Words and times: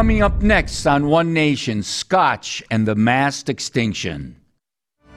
Coming 0.00 0.22
up 0.22 0.40
next 0.40 0.86
on 0.86 1.08
One 1.08 1.34
Nation, 1.34 1.82
Scotch 1.82 2.62
and 2.70 2.88
the 2.88 2.94
Massed 2.94 3.50
Extinction. 3.50 4.34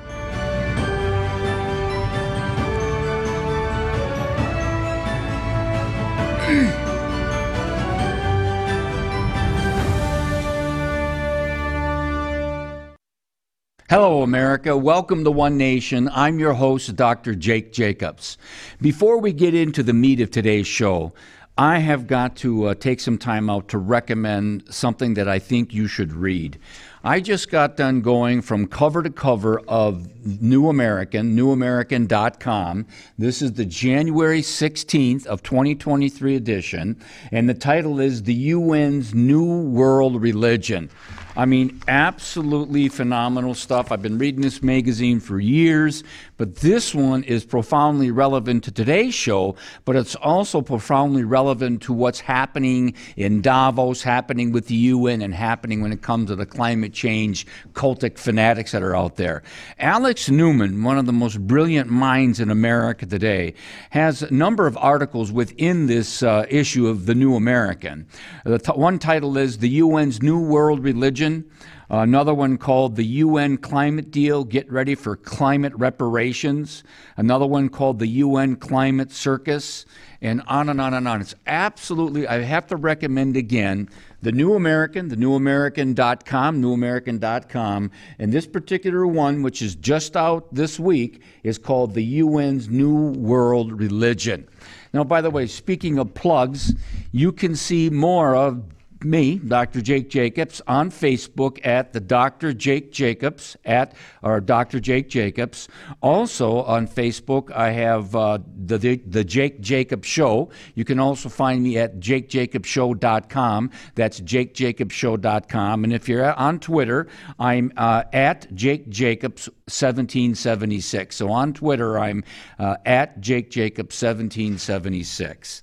Hello, 13.89 14.21
America. 14.21 14.75
Welcome 14.75 15.23
to 15.23 15.31
One 15.31 15.57
Nation. 15.57 16.09
I'm 16.11 16.39
your 16.39 16.51
host, 16.51 16.93
Dr. 16.97 17.35
Jake 17.35 17.71
Jacobs. 17.71 18.37
Before 18.81 19.17
we 19.19 19.31
get 19.31 19.53
into 19.53 19.81
the 19.81 19.93
meat 19.93 20.19
of 20.19 20.29
today's 20.29 20.67
show, 20.67 21.13
I 21.57 21.79
have 21.79 22.07
got 22.07 22.35
to 22.37 22.65
uh, 22.65 22.73
take 22.73 22.99
some 22.99 23.19
time 23.19 23.47
out 23.47 23.67
to 23.69 23.77
recommend 23.77 24.73
something 24.73 25.13
that 25.13 25.27
I 25.27 25.37
think 25.37 25.71
you 25.71 25.85
should 25.85 26.11
read. 26.11 26.57
I 27.03 27.19
just 27.19 27.51
got 27.51 27.77
done 27.77 28.01
going 28.01 28.41
from 28.41 28.65
cover 28.65 29.03
to 29.03 29.11
cover 29.11 29.59
of 29.67 30.25
New 30.41 30.67
American, 30.67 31.37
newamerican.com. 31.37 32.87
This 33.19 33.43
is 33.43 33.53
the 33.53 33.65
January 33.65 34.41
16th 34.41 35.27
of 35.27 35.43
2023 35.43 36.35
edition, 36.35 36.99
and 37.31 37.47
the 37.47 37.53
title 37.53 37.99
is 37.99 38.23
The 38.23 38.51
UN's 38.53 39.13
New 39.13 39.61
World 39.61 40.19
Religion. 40.19 40.89
I 41.35 41.45
mean, 41.45 41.81
absolutely 41.87 42.89
phenomenal 42.89 43.55
stuff. 43.55 43.91
I've 43.91 44.03
been 44.03 44.19
reading 44.19 44.41
this 44.41 44.61
magazine 44.61 45.19
for 45.19 45.39
years, 45.39 46.03
but 46.37 46.57
this 46.57 46.93
one 46.93 47.23
is 47.23 47.43
profoundly 47.43 48.11
relevant 48.11 48.65
to 48.65 48.71
today's 48.71 49.15
show, 49.15 49.55
but 49.83 49.95
it's 49.95 50.13
also 50.13 50.61
profoundly 50.61 51.23
relevant 51.23 51.81
to 51.83 51.93
what's 51.93 52.19
happening 52.19 52.93
in 53.17 53.41
Davos, 53.41 54.03
happening 54.03 54.51
with 54.51 54.67
the 54.67 54.75
UN, 54.75 55.23
and 55.23 55.33
happening 55.33 55.81
when 55.81 55.91
it 55.91 56.03
comes 56.03 56.29
to 56.29 56.35
the 56.35 56.45
climate 56.45 56.93
change 56.93 57.47
cultic 57.73 58.19
fanatics 58.19 58.71
that 58.71 58.83
are 58.83 58.95
out 58.95 59.15
there. 59.15 59.41
Alex 59.79 60.29
Newman, 60.29 60.83
one 60.83 60.99
of 60.99 61.07
the 61.07 61.13
most 61.13 61.39
brilliant 61.47 61.89
minds 61.89 62.39
in 62.39 62.51
America 62.51 63.07
today, 63.07 63.55
has 63.89 64.21
a 64.21 64.31
number 64.31 64.67
of 64.67 64.77
articles 64.77 65.31
within 65.31 65.87
this 65.87 66.21
uh, 66.21 66.45
issue 66.47 66.85
of 66.85 67.07
The 67.07 67.15
New 67.15 67.35
American. 67.35 68.05
The 68.45 68.59
t- 68.59 68.71
one 68.73 68.99
title 68.99 69.35
is 69.35 69.57
The 69.57 69.81
UN's 69.81 70.21
New 70.21 70.39
World 70.39 70.83
Religion 70.83 71.22
religion. 71.23 71.49
Another 71.89 72.33
one 72.33 72.57
called 72.57 72.95
the 72.95 73.03
UN 73.03 73.57
Climate 73.57 74.09
Deal 74.09 74.43
Get 74.43 74.71
Ready 74.71 74.95
for 74.95 75.15
Climate 75.15 75.73
Reparations. 75.75 76.83
Another 77.17 77.45
one 77.45 77.69
called 77.69 77.99
the 77.99 78.07
UN 78.07 78.55
Climate 78.55 79.11
Circus. 79.11 79.85
And 80.21 80.41
on 80.47 80.69
and 80.69 80.79
on 80.79 80.93
and 80.93 81.07
on. 81.07 81.19
It's 81.21 81.35
absolutely, 81.45 82.27
I 82.27 82.41
have 82.41 82.65
to 82.67 82.77
recommend 82.77 83.35
again 83.35 83.89
the 84.21 84.31
New 84.31 84.55
American, 84.55 85.09
the 85.09 85.17
newamerican.com, 85.17 86.61
newamerican.com. 86.61 87.91
And 88.19 88.31
this 88.31 88.47
particular 88.47 89.05
one, 89.05 89.43
which 89.43 89.61
is 89.61 89.75
just 89.75 90.15
out 90.15 90.47
this 90.53 90.79
week, 90.79 91.21
is 91.43 91.57
called 91.57 91.93
the 91.93 92.21
UN's 92.21 92.69
New 92.69 93.11
World 93.11 93.73
Religion. 93.73 94.47
Now, 94.93 95.03
by 95.03 95.19
the 95.19 95.29
way, 95.29 95.45
speaking 95.45 95.99
of 95.99 96.13
plugs, 96.13 96.73
you 97.11 97.33
can 97.33 97.55
see 97.55 97.89
more 97.89 98.33
of 98.33 98.63
me, 99.03 99.39
Dr. 99.39 99.81
Jake 99.81 100.09
Jacobs, 100.09 100.61
on 100.67 100.89
Facebook 100.89 101.59
at 101.65 101.93
the 101.93 101.99
Dr. 101.99 102.53
Jake 102.53 102.91
Jacobs 102.91 103.57
at 103.65 103.93
or 104.21 104.39
Dr. 104.39 104.79
Jake 104.79 105.09
Jacobs. 105.09 105.67
Also 106.01 106.63
on 106.63 106.87
Facebook, 106.87 107.51
I 107.51 107.71
have 107.71 108.15
uh, 108.15 108.39
the, 108.55 108.77
the 108.77 108.95
the 108.97 109.23
Jake 109.23 109.61
Jacobs 109.61 110.07
Show. 110.07 110.49
You 110.75 110.85
can 110.85 110.99
also 110.99 111.29
find 111.29 111.63
me 111.63 111.77
at 111.77 111.99
jakejacobshow.com. 111.99 113.71
That's 113.95 114.19
jakejacobshow.com. 114.21 115.83
And 115.83 115.93
if 115.93 116.09
you're 116.09 116.33
on 116.33 116.59
Twitter, 116.59 117.07
I'm 117.39 117.71
uh, 117.77 118.03
at 118.13 118.53
Jake 118.53 118.89
Jacobs 118.89 119.47
1776. 119.65 121.15
So 121.15 121.31
on 121.31 121.53
Twitter, 121.53 121.99
I'm 121.99 122.23
uh, 122.59 122.77
at 122.85 123.19
Jake 123.21 123.49
Jacobs 123.49 124.01
1776. 124.01 125.61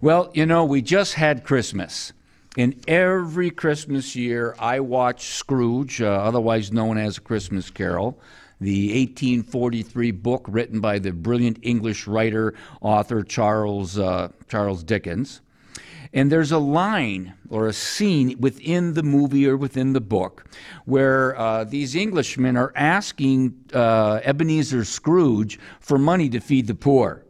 Well, 0.00 0.30
you 0.34 0.46
know, 0.46 0.64
we 0.64 0.82
just 0.82 1.14
had 1.14 1.44
Christmas. 1.44 2.12
In 2.56 2.78
every 2.86 3.50
Christmas 3.50 4.14
year, 4.14 4.54
I 4.58 4.80
watch 4.80 5.28
Scrooge, 5.28 6.02
uh, 6.02 6.06
otherwise 6.06 6.70
known 6.70 6.98
as 6.98 7.16
A 7.16 7.20
Christmas 7.22 7.70
Carol, 7.70 8.20
the 8.60 8.88
1843 8.88 10.10
book 10.10 10.44
written 10.46 10.78
by 10.78 10.98
the 10.98 11.12
brilliant 11.12 11.58
English 11.62 12.06
writer, 12.06 12.52
author 12.82 13.22
Charles, 13.22 13.98
uh, 13.98 14.28
Charles 14.48 14.84
Dickens. 14.84 15.40
And 16.12 16.30
there's 16.30 16.52
a 16.52 16.58
line 16.58 17.32
or 17.48 17.68
a 17.68 17.72
scene 17.72 18.36
within 18.38 18.92
the 18.92 19.02
movie 19.02 19.48
or 19.48 19.56
within 19.56 19.94
the 19.94 20.02
book 20.02 20.44
where 20.84 21.34
uh, 21.38 21.64
these 21.64 21.96
Englishmen 21.96 22.58
are 22.58 22.72
asking 22.76 23.54
uh, 23.72 24.20
Ebenezer 24.22 24.84
Scrooge 24.84 25.58
for 25.80 25.96
money 25.96 26.28
to 26.28 26.38
feed 26.38 26.66
the 26.66 26.74
poor. 26.74 27.24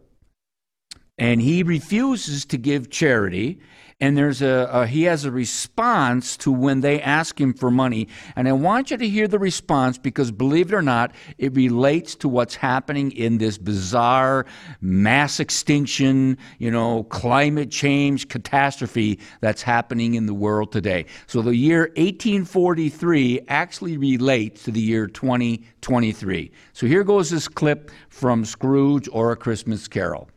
And 1.17 1.41
he 1.41 1.63
refuses 1.63 2.43
to 2.45 2.57
give 2.57 2.89
charity 2.89 3.61
and 3.99 4.17
there's 4.17 4.41
a, 4.41 4.69
a, 4.71 4.87
he 4.87 5.03
has 5.03 5.25
a 5.25 5.31
response 5.31 6.37
to 6.37 6.51
when 6.51 6.81
they 6.81 7.01
ask 7.01 7.39
him 7.39 7.53
for 7.53 7.71
money. 7.71 8.07
And 8.35 8.47
i 8.47 8.51
want 8.51 8.91
you 8.91 8.97
to 8.97 9.07
hear 9.07 9.27
the 9.27 9.39
response 9.39 9.97
because 9.97 10.31
believe 10.31 10.71
it 10.71 10.75
or 10.75 10.81
not 10.81 11.13
it 11.37 11.53
relates 11.55 12.15
to 12.15 12.29
what's 12.29 12.55
happening 12.55 13.11
in 13.11 13.37
this 13.37 13.57
bizarre 13.57 14.45
mass 14.81 15.39
extinction 15.39 16.37
you 16.59 16.71
know 16.71 17.03
climate 17.05 17.71
change 17.71 18.27
catastrophe 18.27 19.19
that's 19.41 19.61
happening 19.61 20.15
in 20.15 20.25
the 20.25 20.33
world 20.33 20.71
today. 20.71 21.05
So 21.27 21.41
the 21.41 21.55
year 21.55 21.81
1843 21.95 23.41
actually 23.47 23.97
relates 23.97 24.63
to 24.63 24.71
the 24.71 24.81
year 24.81 25.07
2023 25.07 26.51
so 26.73 26.87
here 26.87 27.03
goes 27.03 27.29
this 27.29 27.47
clip 27.47 27.91
from 28.09 28.45
scrooge 28.45 29.07
or 29.11 29.31
a 29.31 29.35
christmas 29.35 29.87
carol 29.87 30.29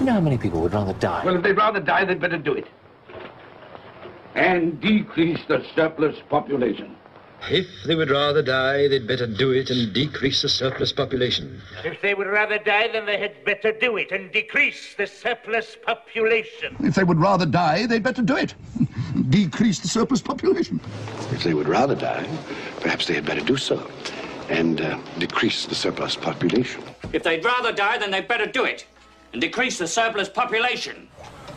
you 0.00 0.06
know 0.06 0.12
how 0.12 0.20
many 0.20 0.38
people 0.38 0.60
would 0.62 0.72
rather 0.72 0.94
die? 0.94 1.24
Well, 1.24 1.36
if 1.36 1.42
they'd 1.42 1.56
rather 1.56 1.80
die, 1.80 2.04
they'd 2.04 2.20
better 2.20 2.38
do 2.38 2.54
it. 2.54 2.66
And 4.34 4.80
decrease 4.80 5.40
the 5.46 5.64
surplus 5.74 6.16
population. 6.28 6.96
If 7.50 7.66
they 7.86 7.94
would 7.94 8.10
rather 8.10 8.42
die, 8.42 8.88
they'd 8.88 9.06
better 9.06 9.26
do 9.26 9.50
it 9.50 9.70
and 9.70 9.92
decrease 9.92 10.42
the 10.42 10.48
surplus 10.48 10.92
population. 10.92 11.60
If 11.84 12.00
they 12.00 12.14
would 12.14 12.26
rather 12.26 12.58
die, 12.58 12.88
then 12.88 13.06
they 13.06 13.18
had 13.18 13.44
better 13.44 13.72
do 13.72 13.96
it 13.96 14.12
and 14.12 14.30
decrease 14.30 14.94
the 14.94 15.06
surplus 15.06 15.76
population. 15.82 16.76
If 16.80 16.94
they 16.94 17.04
would 17.04 17.18
rather 17.18 17.46
die, 17.46 17.86
they'd 17.86 18.02
better 18.02 18.22
do 18.22 18.36
it. 18.36 18.54
decrease 19.30 19.80
the 19.80 19.88
surplus 19.88 20.20
population. 20.20 20.80
If 21.32 21.42
they 21.42 21.54
would 21.54 21.68
rather 21.68 21.94
die, 21.94 22.26
perhaps 22.80 23.06
they 23.06 23.14
had 23.14 23.24
better 23.24 23.44
do 23.44 23.56
so 23.56 23.90
and 24.48 24.80
uh, 24.80 24.98
decrease 25.18 25.66
the 25.66 25.74
surplus 25.74 26.16
population. 26.16 26.82
If 27.12 27.22
they'd 27.22 27.44
rather 27.44 27.72
die, 27.72 27.98
then 27.98 28.10
they'd 28.10 28.28
better 28.28 28.46
do 28.46 28.64
it 28.64 28.86
and 29.32 29.40
decrease 29.40 29.78
the 29.78 29.86
surplus 29.86 30.28
population. 30.28 31.08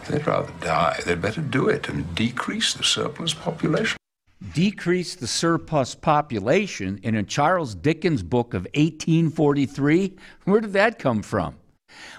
They'd 0.09 0.25
rather 0.27 0.51
die, 0.61 0.99
they'd 1.05 1.21
better 1.21 1.41
do 1.41 1.69
it 1.69 1.89
and 1.89 2.13
decrease 2.15 2.73
the 2.73 2.83
surplus 2.83 3.33
population. 3.33 3.97
Decrease 4.53 5.15
the 5.15 5.27
surplus 5.27 5.95
population 5.95 6.99
in 7.03 7.15
a 7.15 7.23
Charles 7.23 7.73
Dickens 7.75 8.21
book 8.21 8.53
of 8.53 8.63
1843? 8.75 10.17
Where 10.43 10.59
did 10.59 10.73
that 10.73 10.99
come 10.99 11.21
from? 11.21 11.55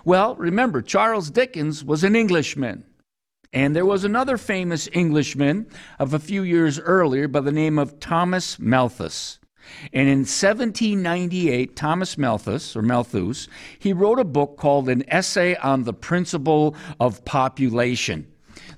Well, 0.04 0.34
remember, 0.36 0.80
Charles 0.80 1.30
Dickens 1.30 1.84
was 1.84 2.02
an 2.02 2.16
Englishman. 2.16 2.84
And 3.52 3.76
there 3.76 3.86
was 3.86 4.04
another 4.04 4.36
famous 4.36 4.88
Englishman 4.92 5.66
of 5.98 6.14
a 6.14 6.18
few 6.18 6.42
years 6.42 6.80
earlier 6.80 7.28
by 7.28 7.40
the 7.40 7.52
name 7.52 7.78
of 7.78 8.00
Thomas 8.00 8.58
Malthus. 8.58 9.38
And 9.92 10.08
in 10.08 10.20
1798, 10.20 11.76
Thomas 11.76 12.16
Malthus, 12.18 12.76
or 12.76 12.82
Malthus, 12.82 13.48
he 13.78 13.92
wrote 13.92 14.18
a 14.18 14.24
book 14.24 14.56
called 14.56 14.88
An 14.88 15.04
Essay 15.08 15.56
on 15.56 15.84
the 15.84 15.92
Principle 15.92 16.74
of 17.00 17.24
Population. 17.24 18.26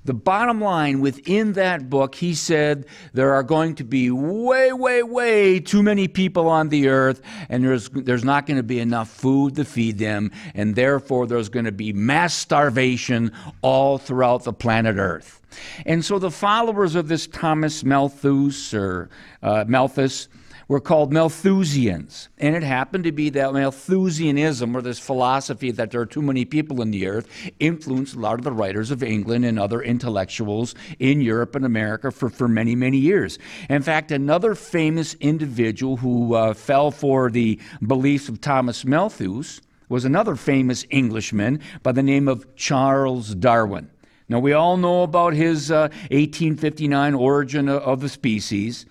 The 0.06 0.14
bottom 0.14 0.60
line 0.60 1.00
within 1.00 1.54
that 1.54 1.90
book, 1.90 2.14
he 2.14 2.34
said 2.34 2.86
there 3.12 3.34
are 3.34 3.42
going 3.42 3.74
to 3.74 3.84
be 3.84 4.08
way, 4.10 4.72
way, 4.72 5.02
way 5.02 5.58
too 5.58 5.82
many 5.82 6.06
people 6.06 6.48
on 6.48 6.68
the 6.68 6.88
earth, 6.88 7.20
and 7.48 7.64
there's, 7.64 7.88
there's 7.88 8.22
not 8.22 8.46
going 8.46 8.56
to 8.56 8.62
be 8.62 8.78
enough 8.78 9.10
food 9.10 9.56
to 9.56 9.64
feed 9.64 9.98
them, 9.98 10.30
and 10.54 10.76
therefore 10.76 11.26
there's 11.26 11.48
going 11.48 11.64
to 11.64 11.72
be 11.72 11.92
mass 11.92 12.34
starvation 12.34 13.32
all 13.62 13.98
throughout 13.98 14.44
the 14.44 14.52
planet 14.52 14.96
Earth. 14.96 15.40
And 15.84 16.04
so 16.04 16.20
the 16.20 16.30
followers 16.30 16.94
of 16.94 17.08
this 17.08 17.26
Thomas 17.26 17.82
Malthus, 17.82 18.72
or 18.72 19.10
uh, 19.42 19.64
Malthus, 19.66 20.28
were 20.68 20.80
called 20.80 21.12
Malthusians. 21.12 22.28
And 22.38 22.56
it 22.56 22.62
happened 22.62 23.04
to 23.04 23.12
be 23.12 23.30
that 23.30 23.52
Malthusianism, 23.52 24.74
or 24.74 24.82
this 24.82 24.98
philosophy 24.98 25.70
that 25.70 25.90
there 25.90 26.00
are 26.00 26.06
too 26.06 26.22
many 26.22 26.44
people 26.44 26.82
in 26.82 26.90
the 26.90 27.06
earth, 27.06 27.28
influenced 27.60 28.16
a 28.16 28.18
lot 28.18 28.38
of 28.38 28.44
the 28.44 28.52
writers 28.52 28.90
of 28.90 29.02
England 29.02 29.44
and 29.44 29.58
other 29.58 29.80
intellectuals 29.80 30.74
in 30.98 31.20
Europe 31.20 31.54
and 31.54 31.64
America 31.64 32.10
for, 32.10 32.28
for 32.28 32.48
many, 32.48 32.74
many 32.74 32.98
years. 32.98 33.38
In 33.70 33.82
fact, 33.82 34.10
another 34.10 34.54
famous 34.54 35.14
individual 35.14 35.98
who 35.98 36.34
uh, 36.34 36.54
fell 36.54 36.90
for 36.90 37.30
the 37.30 37.60
beliefs 37.86 38.28
of 38.28 38.40
Thomas 38.40 38.84
Malthus 38.84 39.60
was 39.88 40.04
another 40.04 40.34
famous 40.34 40.84
Englishman 40.90 41.60
by 41.84 41.92
the 41.92 42.02
name 42.02 42.26
of 42.26 42.56
Charles 42.56 43.34
Darwin. 43.36 43.88
Now, 44.28 44.40
we 44.40 44.52
all 44.52 44.76
know 44.76 45.04
about 45.04 45.34
his 45.34 45.70
uh, 45.70 45.88
1859 46.10 47.14
Origin 47.14 47.68
of- 47.68 47.82
of 47.82 48.00
the 48.00 48.08
Species, 48.08 48.84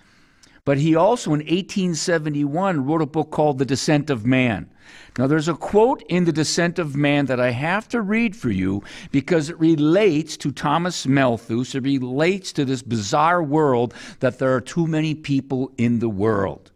but 0.66 0.78
he 0.78 0.94
also 0.96 1.30
in 1.30 1.38
1871 1.38 2.84
wrote 2.84 3.00
a 3.00 3.06
book 3.06 3.30
called 3.30 3.58
The 3.58 3.64
Descent 3.64 4.10
of 4.10 4.26
Man. 4.26 4.68
Now, 5.16 5.26
there's 5.26 5.48
a 5.48 5.54
quote 5.54 6.02
in 6.08 6.24
The 6.24 6.32
Descent 6.32 6.78
of 6.78 6.96
Man 6.96 7.26
that 7.26 7.40
I 7.40 7.52
have 7.52 7.88
to 7.88 8.02
read 8.02 8.36
for 8.36 8.50
you 8.50 8.82
because 9.12 9.48
it 9.48 9.58
relates 9.58 10.36
to 10.38 10.50
Thomas 10.50 11.06
Malthus. 11.06 11.74
It 11.74 11.84
relates 11.84 12.52
to 12.52 12.64
this 12.64 12.82
bizarre 12.82 13.42
world 13.42 13.94
that 14.20 14.38
there 14.38 14.54
are 14.54 14.60
too 14.60 14.88
many 14.88 15.14
people 15.14 15.72
in 15.78 16.00
the 16.00 16.10
world. 16.10 16.72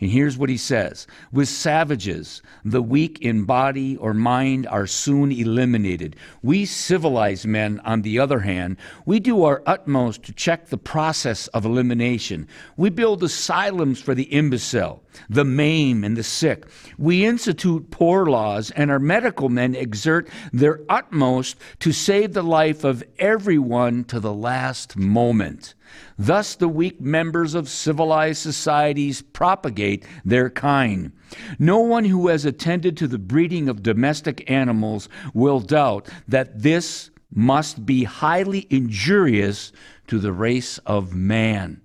And 0.00 0.10
here's 0.10 0.36
what 0.36 0.50
he 0.50 0.56
says 0.56 1.06
With 1.32 1.48
savages, 1.48 2.42
the 2.64 2.82
weak 2.82 3.20
in 3.20 3.44
body 3.44 3.96
or 3.96 4.14
mind 4.14 4.66
are 4.66 4.86
soon 4.86 5.30
eliminated. 5.30 6.16
We 6.42 6.64
civilized 6.64 7.46
men, 7.46 7.80
on 7.84 8.02
the 8.02 8.18
other 8.18 8.40
hand, 8.40 8.76
we 9.06 9.20
do 9.20 9.44
our 9.44 9.62
utmost 9.66 10.22
to 10.24 10.32
check 10.32 10.66
the 10.66 10.78
process 10.78 11.46
of 11.48 11.64
elimination. 11.64 12.48
We 12.76 12.90
build 12.90 13.22
asylums 13.22 14.00
for 14.00 14.14
the 14.14 14.24
imbecile, 14.24 15.02
the 15.28 15.44
maimed, 15.44 16.04
and 16.04 16.16
the 16.16 16.22
sick. 16.22 16.66
We 16.98 17.24
institute 17.24 17.90
poor 17.90 18.26
laws, 18.26 18.70
and 18.72 18.90
our 18.90 18.98
medical 18.98 19.48
men 19.48 19.74
exert 19.74 20.28
their 20.52 20.80
utmost 20.88 21.56
to 21.80 21.92
save 21.92 22.32
the 22.32 22.42
life 22.42 22.84
of 22.84 23.04
everyone 23.18 24.04
to 24.04 24.20
the 24.20 24.34
last 24.34 24.96
moment. 24.96 25.74
Thus, 26.18 26.54
the 26.54 26.68
weak 26.68 27.00
members 27.00 27.54
of 27.54 27.68
civilized 27.68 28.42
societies 28.42 29.22
propagate 29.22 30.06
their 30.24 30.50
kind. 30.50 31.12
No 31.58 31.78
one 31.80 32.04
who 32.04 32.28
has 32.28 32.44
attended 32.44 32.96
to 32.98 33.08
the 33.08 33.18
breeding 33.18 33.68
of 33.68 33.82
domestic 33.82 34.48
animals 34.50 35.08
will 35.32 35.60
doubt 35.60 36.08
that 36.28 36.62
this 36.62 37.10
must 37.32 37.84
be 37.84 38.04
highly 38.04 38.66
injurious 38.70 39.72
to 40.06 40.18
the 40.18 40.32
race 40.32 40.78
of 40.78 41.14
man. 41.14 41.80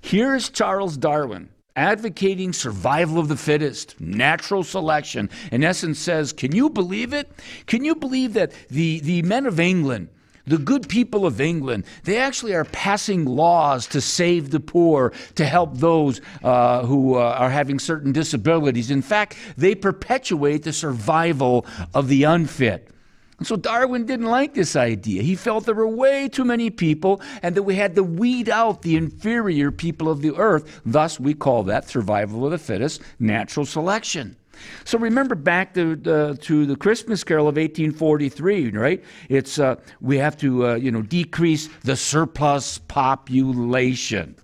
Here 0.00 0.34
is 0.34 0.48
Charles 0.48 0.96
Darwin 0.96 1.50
advocating 1.78 2.52
survival 2.52 3.20
of 3.20 3.28
the 3.28 3.36
fittest, 3.36 3.98
natural 4.00 4.64
selection. 4.64 5.30
In 5.52 5.62
essence, 5.62 5.98
says, 5.98 6.32
Can 6.32 6.54
you 6.54 6.68
believe 6.68 7.12
it? 7.12 7.30
Can 7.66 7.84
you 7.84 7.94
believe 7.94 8.34
that 8.34 8.52
the, 8.68 8.98
the 9.00 9.22
men 9.22 9.46
of 9.46 9.60
England, 9.60 10.08
the 10.48 10.58
good 10.58 10.88
people 10.88 11.26
of 11.26 11.40
England, 11.40 11.84
they 12.04 12.18
actually 12.18 12.54
are 12.54 12.64
passing 12.64 13.24
laws 13.24 13.86
to 13.88 14.00
save 14.00 14.50
the 14.50 14.60
poor, 14.60 15.12
to 15.34 15.44
help 15.44 15.76
those 15.76 16.20
uh, 16.42 16.84
who 16.84 17.16
uh, 17.16 17.36
are 17.38 17.50
having 17.50 17.78
certain 17.78 18.12
disabilities. 18.12 18.90
In 18.90 19.02
fact, 19.02 19.36
they 19.56 19.74
perpetuate 19.74 20.62
the 20.62 20.72
survival 20.72 21.66
of 21.94 22.08
the 22.08 22.24
unfit. 22.24 22.88
So 23.42 23.54
Darwin 23.54 24.04
didn't 24.04 24.26
like 24.26 24.54
this 24.54 24.74
idea. 24.74 25.22
He 25.22 25.36
felt 25.36 25.64
there 25.64 25.74
were 25.74 25.86
way 25.86 26.28
too 26.28 26.44
many 26.44 26.70
people 26.70 27.20
and 27.40 27.54
that 27.54 27.62
we 27.62 27.76
had 27.76 27.94
to 27.94 28.02
weed 28.02 28.48
out 28.48 28.82
the 28.82 28.96
inferior 28.96 29.70
people 29.70 30.10
of 30.10 30.22
the 30.22 30.34
earth. 30.34 30.80
Thus, 30.84 31.20
we 31.20 31.34
call 31.34 31.62
that 31.64 31.88
survival 31.88 32.44
of 32.44 32.50
the 32.50 32.58
fittest, 32.58 33.00
natural 33.20 33.64
selection. 33.64 34.36
So 34.84 34.98
remember 34.98 35.34
back 35.34 35.74
to, 35.74 35.96
to 35.96 36.66
the 36.66 36.76
Christmas 36.76 37.24
Carol 37.24 37.48
of 37.48 37.56
1843, 37.56 38.70
right? 38.70 39.04
It's 39.28 39.58
uh, 39.58 39.76
we 40.00 40.18
have 40.18 40.36
to 40.38 40.66
uh, 40.66 40.74
you 40.74 40.90
know 40.90 41.02
decrease 41.02 41.68
the 41.84 41.96
surplus 41.96 42.78
population. 42.78 44.36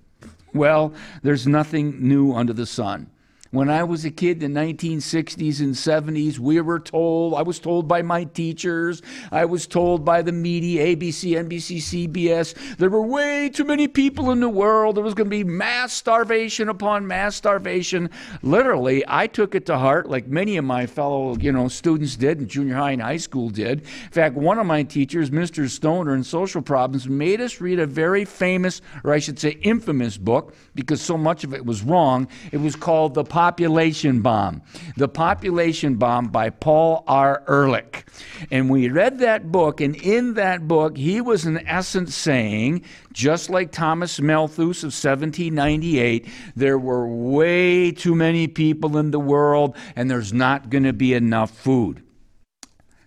Well, 0.52 0.94
there's 1.22 1.46
nothing 1.46 2.08
new 2.08 2.32
under 2.32 2.52
the 2.52 2.66
sun. 2.66 3.10
When 3.54 3.70
I 3.70 3.84
was 3.84 4.04
a 4.04 4.10
kid 4.10 4.42
in 4.42 4.52
the 4.52 4.60
1960s 4.60 5.60
and 5.60 5.76
70s, 5.76 6.40
we 6.40 6.60
were 6.60 6.80
told, 6.80 7.34
I 7.34 7.42
was 7.42 7.60
told 7.60 7.86
by 7.86 8.02
my 8.02 8.24
teachers, 8.24 9.00
I 9.30 9.44
was 9.44 9.68
told 9.68 10.04
by 10.04 10.22
the 10.22 10.32
media, 10.32 10.84
ABC, 10.84 11.40
NBC, 11.40 12.08
CBS, 12.08 12.76
there 12.78 12.90
were 12.90 13.00
way 13.00 13.48
too 13.48 13.62
many 13.62 13.86
people 13.86 14.32
in 14.32 14.40
the 14.40 14.48
world. 14.48 14.96
There 14.96 15.04
was 15.04 15.14
going 15.14 15.30
to 15.30 15.36
be 15.36 15.44
mass 15.44 15.92
starvation 15.92 16.68
upon 16.68 17.06
mass 17.06 17.36
starvation. 17.36 18.10
Literally, 18.42 19.04
I 19.06 19.28
took 19.28 19.54
it 19.54 19.66
to 19.66 19.78
heart, 19.78 20.10
like 20.10 20.26
many 20.26 20.56
of 20.56 20.64
my 20.64 20.86
fellow, 20.86 21.36
you 21.36 21.52
know, 21.52 21.68
students 21.68 22.16
did, 22.16 22.40
in 22.40 22.48
junior 22.48 22.74
high 22.74 22.90
and 22.90 23.02
high 23.02 23.18
school 23.18 23.50
did. 23.50 23.82
In 23.82 24.10
fact, 24.10 24.34
one 24.34 24.58
of 24.58 24.66
my 24.66 24.82
teachers, 24.82 25.30
Mr. 25.30 25.70
Stoner 25.70 26.16
in 26.16 26.24
social 26.24 26.60
problems, 26.60 27.08
made 27.08 27.40
us 27.40 27.60
read 27.60 27.78
a 27.78 27.86
very 27.86 28.24
famous, 28.24 28.82
or 29.04 29.12
I 29.12 29.20
should 29.20 29.38
say 29.38 29.50
infamous 29.62 30.16
book, 30.16 30.56
because 30.74 31.00
so 31.00 31.16
much 31.16 31.44
of 31.44 31.54
it 31.54 31.64
was 31.64 31.84
wrong. 31.84 32.26
It 32.50 32.58
was 32.58 32.74
called 32.74 33.14
The 33.14 33.22
Population 33.44 34.22
Bomb. 34.22 34.62
The 34.96 35.06
Population 35.06 35.96
Bomb 35.96 36.28
by 36.28 36.48
Paul 36.48 37.04
R. 37.06 37.44
Ehrlich. 37.46 38.06
And 38.50 38.70
we 38.70 38.88
read 38.88 39.18
that 39.18 39.52
book, 39.52 39.82
and 39.82 39.94
in 39.96 40.32
that 40.32 40.66
book, 40.66 40.96
he 40.96 41.20
was 41.20 41.44
in 41.44 41.58
essence 41.66 42.14
saying, 42.14 42.86
just 43.12 43.50
like 43.50 43.70
Thomas 43.70 44.18
Malthus 44.18 44.82
of 44.82 44.94
1798, 44.94 46.26
there 46.56 46.78
were 46.78 47.06
way 47.06 47.92
too 47.92 48.14
many 48.14 48.48
people 48.48 48.96
in 48.96 49.10
the 49.10 49.20
world, 49.20 49.76
and 49.94 50.10
there's 50.10 50.32
not 50.32 50.70
going 50.70 50.84
to 50.84 50.94
be 50.94 51.12
enough 51.12 51.50
food. 51.50 52.02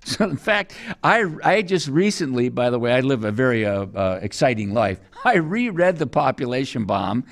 So, 0.08 0.24
in 0.24 0.38
fact, 0.38 0.74
I, 1.04 1.26
I 1.44 1.62
just 1.64 1.90
recently, 1.90 2.48
by 2.48 2.70
the 2.70 2.80
way, 2.80 2.94
I 2.94 3.02
live 3.02 3.26
a 3.26 3.32
very 3.32 3.66
uh, 3.66 3.88
uh, 3.88 4.20
exciting 4.22 4.74
life. 4.74 5.02
I 5.26 5.36
reread 5.38 5.98
The 5.98 6.08
Population 6.08 6.86
Bomb. 6.86 7.26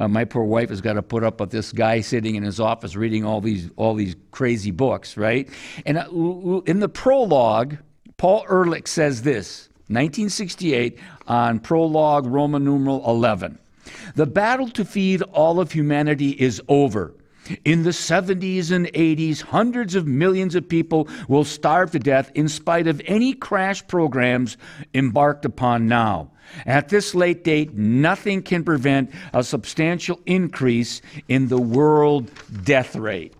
Uh, 0.00 0.08
my 0.08 0.24
poor 0.24 0.44
wife 0.44 0.70
has 0.70 0.80
got 0.80 0.94
to 0.94 1.02
put 1.02 1.22
up 1.22 1.38
with 1.40 1.50
this 1.50 1.72
guy 1.72 2.00
sitting 2.00 2.34
in 2.34 2.42
his 2.42 2.58
office 2.58 2.96
reading 2.96 3.24
all 3.24 3.42
these 3.42 3.68
all 3.76 3.94
these 3.94 4.16
crazy 4.30 4.70
books, 4.70 5.16
right? 5.18 5.48
And 5.84 5.98
uh, 5.98 6.62
in 6.64 6.80
the 6.80 6.88
prologue, 6.88 7.76
Paul 8.16 8.44
Ehrlich 8.50 8.88
says 8.88 9.22
this, 9.22 9.68
1968, 9.88 10.98
on 11.26 11.60
prologue 11.60 12.26
Roman 12.26 12.64
numeral 12.64 13.04
11. 13.06 13.58
The 14.14 14.26
battle 14.26 14.68
to 14.70 14.84
feed 14.84 15.20
all 15.22 15.60
of 15.60 15.72
humanity 15.72 16.30
is 16.30 16.62
over. 16.68 17.14
In 17.64 17.82
the 17.82 17.90
70s 17.90 18.70
and 18.70 18.86
80s, 18.86 19.42
hundreds 19.42 19.94
of 19.94 20.06
millions 20.06 20.54
of 20.54 20.68
people 20.68 21.08
will 21.28 21.44
starve 21.44 21.90
to 21.92 21.98
death 21.98 22.30
in 22.34 22.48
spite 22.48 22.86
of 22.86 23.02
any 23.06 23.32
crash 23.32 23.86
programs 23.88 24.56
embarked 24.94 25.44
upon 25.44 25.88
now. 25.88 26.30
At 26.66 26.88
this 26.88 27.14
late 27.14 27.44
date, 27.44 27.74
nothing 27.74 28.42
can 28.42 28.64
prevent 28.64 29.10
a 29.32 29.42
substantial 29.42 30.20
increase 30.26 31.02
in 31.28 31.48
the 31.48 31.60
world 31.60 32.30
death 32.64 32.96
rate. 32.96 33.34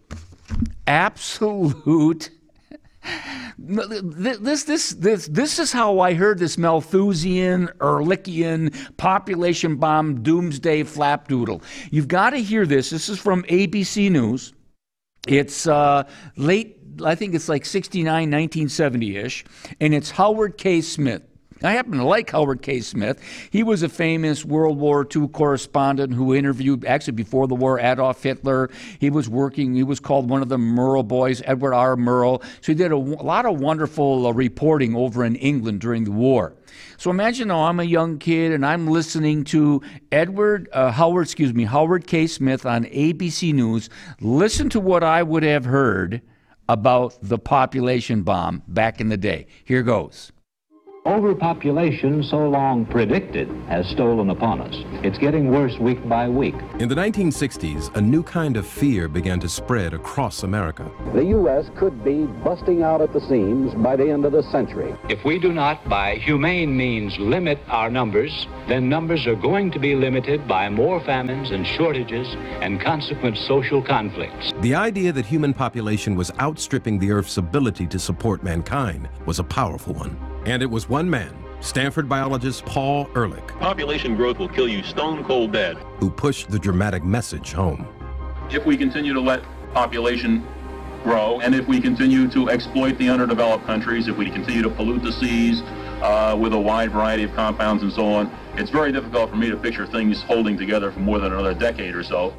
Absolute. 0.87 2.31
This, 3.59 4.65
this, 4.65 4.91
this, 4.91 5.27
this 5.29 5.59
is 5.59 5.73
how 5.73 6.01
I 6.01 6.15
heard 6.15 6.39
this 6.39 6.59
Malthusian, 6.59 7.69
Ehrlichian 7.79 8.97
population 8.97 9.77
bomb 9.77 10.23
doomsday 10.23 10.83
flapdoodle. 10.83 11.63
You've 11.91 12.09
got 12.09 12.31
to 12.31 12.39
hear 12.39 12.67
this. 12.67 12.91
This 12.91 13.09
is 13.09 13.19
from 13.19 13.43
ABC 13.45 14.11
News. 14.11 14.53
It's 15.27 15.67
uh, 15.67 16.05
late, 16.37 16.79
I 17.05 17.15
think 17.15 17.35
it's 17.35 17.49
like 17.49 17.65
69, 17.65 18.07
1970 18.07 19.17
ish, 19.17 19.45
and 19.81 19.95
it's 19.95 20.11
Howard 20.11 20.57
K. 20.57 20.81
Smith. 20.81 21.23
I 21.63 21.73
happen 21.73 21.99
to 21.99 22.05
like 22.05 22.31
Howard 22.31 22.63
K. 22.63 22.81
Smith. 22.81 23.21
He 23.51 23.63
was 23.63 23.83
a 23.83 23.89
famous 23.89 24.47
World 24.47 24.79
War 24.79 25.07
II 25.15 25.29
correspondent 25.29 26.15
who 26.15 26.35
interviewed, 26.35 26.87
actually 26.87 27.13
before 27.13 27.47
the 27.49 27.55
war, 27.55 27.79
Adolf 27.79 28.23
Hitler. 28.23 28.71
He 28.99 29.11
was 29.11 29.29
working, 29.29 29.75
he 29.75 29.83
was 29.83 30.01
called 30.01 30.31
one 30.31 30.41
of 30.41 30.49
the 30.49 30.57
Murrow 30.57 31.07
boys, 31.07 31.43
Edward 31.45 31.75
R. 31.75 31.97
Murrow. 31.97 32.43
So 32.63 32.73
he 32.73 32.75
did 32.75 32.93
a, 32.93 32.97
a 32.97 32.97
lot 32.97 33.45
of 33.45 33.61
wonderful 33.61 34.27
uh, 34.27 34.33
reporting 34.33 34.97
over 34.97 35.23
in 35.23 35.37
England 35.37 35.81
during 35.81 36.05
the 36.05 36.13
war. 36.13 36.55
So 36.97 37.11
imagine 37.11 37.51
I'm 37.51 37.81
a 37.81 37.85
young 37.85 38.19
kid 38.19 38.53
and 38.53 38.65
I'm 38.65 38.87
listening 38.87 39.45
to 39.45 39.83
Edward 40.13 40.69
uh, 40.73 40.91
Howard, 40.93 41.27
excuse 41.27 41.53
me, 41.53 41.65
Howard 41.65 42.07
K. 42.07 42.27
Smith 42.27 42.65
on 42.65 42.85
ABC 42.87 43.53
News. 43.53 43.91
Listen 44.21 44.71
to 44.71 44.81
what 44.81 45.03
I 45.03 45.23
would 45.23 45.43
have 45.43 45.67
heard 45.67 46.23
about 46.71 47.19
the 47.21 47.39
population 47.39 48.23
bomb 48.23 48.63
back 48.67 49.01
in 49.01 49.09
the 49.09 49.17
day. 49.17 49.47
Here 49.65 49.83
goes. 49.83 50.33
Overpopulation, 51.07 52.23
so 52.23 52.47
long 52.47 52.85
predicted, 52.85 53.49
has 53.69 53.89
stolen 53.89 54.29
upon 54.29 54.61
us. 54.61 54.75
It's 55.03 55.17
getting 55.17 55.51
worse 55.51 55.79
week 55.79 56.07
by 56.07 56.29
week. 56.29 56.55
In 56.79 56.91
the 56.91 56.95
1960s, 56.95 57.97
a 57.97 58.01
new 58.03 58.23
kind 58.23 58.59
of 58.59 58.67
fear 58.67 59.09
began 59.09 59.41
to 59.41 59.49
spread 59.49 59.95
across 59.95 60.43
America. 60.43 60.91
The 61.15 61.25
U.S. 61.25 61.71
could 61.79 62.05
be 62.05 62.27
busting 62.45 62.83
out 62.83 63.01
at 63.01 63.15
the 63.15 63.21
seams 63.23 63.73
by 63.77 63.97
the 63.97 64.11
end 64.11 64.27
of 64.27 64.33
the 64.33 64.43
century. 64.53 64.95
If 65.09 65.25
we 65.25 65.39
do 65.39 65.53
not, 65.53 65.89
by 65.89 66.17
humane 66.17 66.77
means, 66.77 67.19
limit 67.19 67.59
our 67.69 67.91
numbers, 67.91 68.47
then 68.69 68.91
numbers 68.91 69.27
are 69.27 69.37
going 69.37 69.71
to 69.71 69.79
be 69.79 69.95
limited 69.95 70.47
by 70.47 70.69
more 70.69 71.03
famines 71.05 71.51
and 71.51 71.67
shortages 71.67 72.29
and 72.61 72.79
consequent 72.79 73.39
social 73.39 73.83
conflicts. 73.83 74.53
The 74.61 74.75
idea 74.75 75.13
that 75.13 75.25
human 75.25 75.55
population 75.55 76.15
was 76.15 76.31
outstripping 76.39 76.99
the 76.99 77.11
Earth's 77.11 77.39
ability 77.39 77.87
to 77.87 77.99
support 77.99 78.43
mankind 78.43 79.09
was 79.25 79.39
a 79.39 79.45
powerful 79.45 79.95
one. 79.95 80.30
And 80.47 80.63
it 80.63 80.71
was 80.71 80.89
one 80.89 81.09
man, 81.09 81.37
Stanford 81.61 82.09
biologist 82.09 82.65
Paul 82.65 83.09
Ehrlich, 83.15 83.47
Population 83.59 84.17
growth 84.17 84.39
will 84.39 84.49
kill 84.49 84.69
you 84.69 84.83
stone 84.83 85.23
cold 85.25 85.53
dead. 85.53 85.77
who 85.99 86.11
pushed 86.11 86.51
the 86.51 86.59
dramatic 86.59 87.05
message 87.05 87.53
home. 87.53 87.87
If 88.51 88.65
we 88.65 88.77
continue 88.77 89.13
to 89.13 89.21
let 89.21 89.43
population 89.75 90.47
grow, 91.05 91.41
and 91.41 91.55
if 91.55 91.69
we 91.69 91.81
continue 91.81 92.29
to 92.29 92.49
exploit 92.51 92.97
the 92.99 93.09
underdeveloped 93.09 93.65
countries, 93.67 94.09
if 94.09 94.17
we 94.17 94.31
continue 94.31 94.63
to 94.63 94.71
pollute 94.71 95.03
the 95.03 95.13
seas, 95.13 95.63
uh, 96.01 96.37
with 96.39 96.53
a 96.53 96.59
wide 96.59 96.91
variety 96.91 97.23
of 97.23 97.33
compounds 97.35 97.83
and 97.83 97.93
so 97.93 98.07
on. 98.07 98.31
It's 98.55 98.71
very 98.71 98.93
difficult 98.93 99.31
for 99.31 99.37
me 99.37 99.51
to 99.51 99.57
picture 99.57 99.87
things 99.87 100.23
holding 100.23 100.57
together 100.57 100.91
for 100.91 101.01
more 101.01 101.19
than 101.19 101.33
another 101.33 101.55
decade 101.55 101.95
or 101.95 102.03
so. 102.03 102.35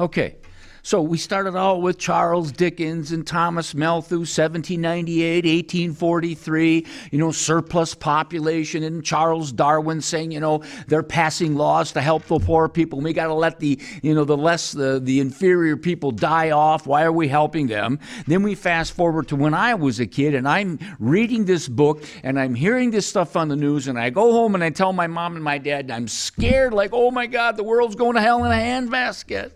Okay. 0.00 0.36
So 0.86 1.00
we 1.00 1.16
started 1.16 1.56
out 1.56 1.80
with 1.80 1.96
Charles 1.96 2.52
Dickens 2.52 3.10
and 3.10 3.26
Thomas 3.26 3.74
Malthus, 3.74 4.36
1798, 4.36 5.46
1843, 5.46 6.86
you 7.10 7.18
know, 7.18 7.32
surplus 7.32 7.94
population, 7.94 8.82
and 8.82 9.02
Charles 9.02 9.50
Darwin 9.50 10.02
saying, 10.02 10.32
you 10.32 10.40
know, 10.40 10.62
they're 10.86 11.02
passing 11.02 11.54
laws 11.54 11.92
to 11.92 12.02
help 12.02 12.24
the 12.24 12.38
poor 12.38 12.68
people. 12.68 13.00
We 13.00 13.14
got 13.14 13.28
to 13.28 13.34
let 13.34 13.60
the, 13.60 13.80
you 14.02 14.14
know, 14.14 14.24
the 14.26 14.36
less, 14.36 14.72
the, 14.72 15.00
the 15.02 15.20
inferior 15.20 15.78
people 15.78 16.10
die 16.10 16.50
off. 16.50 16.86
Why 16.86 17.04
are 17.04 17.12
we 17.12 17.28
helping 17.28 17.66
them? 17.66 17.98
Then 18.26 18.42
we 18.42 18.54
fast 18.54 18.92
forward 18.92 19.28
to 19.28 19.36
when 19.36 19.54
I 19.54 19.72
was 19.72 20.00
a 20.00 20.06
kid 20.06 20.34
and 20.34 20.46
I'm 20.46 20.78
reading 20.98 21.46
this 21.46 21.66
book 21.66 22.04
and 22.22 22.38
I'm 22.38 22.54
hearing 22.54 22.90
this 22.90 23.06
stuff 23.06 23.36
on 23.36 23.48
the 23.48 23.56
news 23.56 23.88
and 23.88 23.98
I 23.98 24.10
go 24.10 24.32
home 24.32 24.54
and 24.54 24.62
I 24.62 24.68
tell 24.68 24.92
my 24.92 25.06
mom 25.06 25.34
and 25.34 25.42
my 25.42 25.56
dad, 25.56 25.90
I'm 25.90 26.08
scared, 26.08 26.74
like, 26.74 26.90
oh 26.92 27.10
my 27.10 27.26
God, 27.26 27.56
the 27.56 27.64
world's 27.64 27.94
going 27.94 28.16
to 28.16 28.20
hell 28.20 28.44
in 28.44 28.52
a 28.52 28.54
handbasket. 28.54 29.52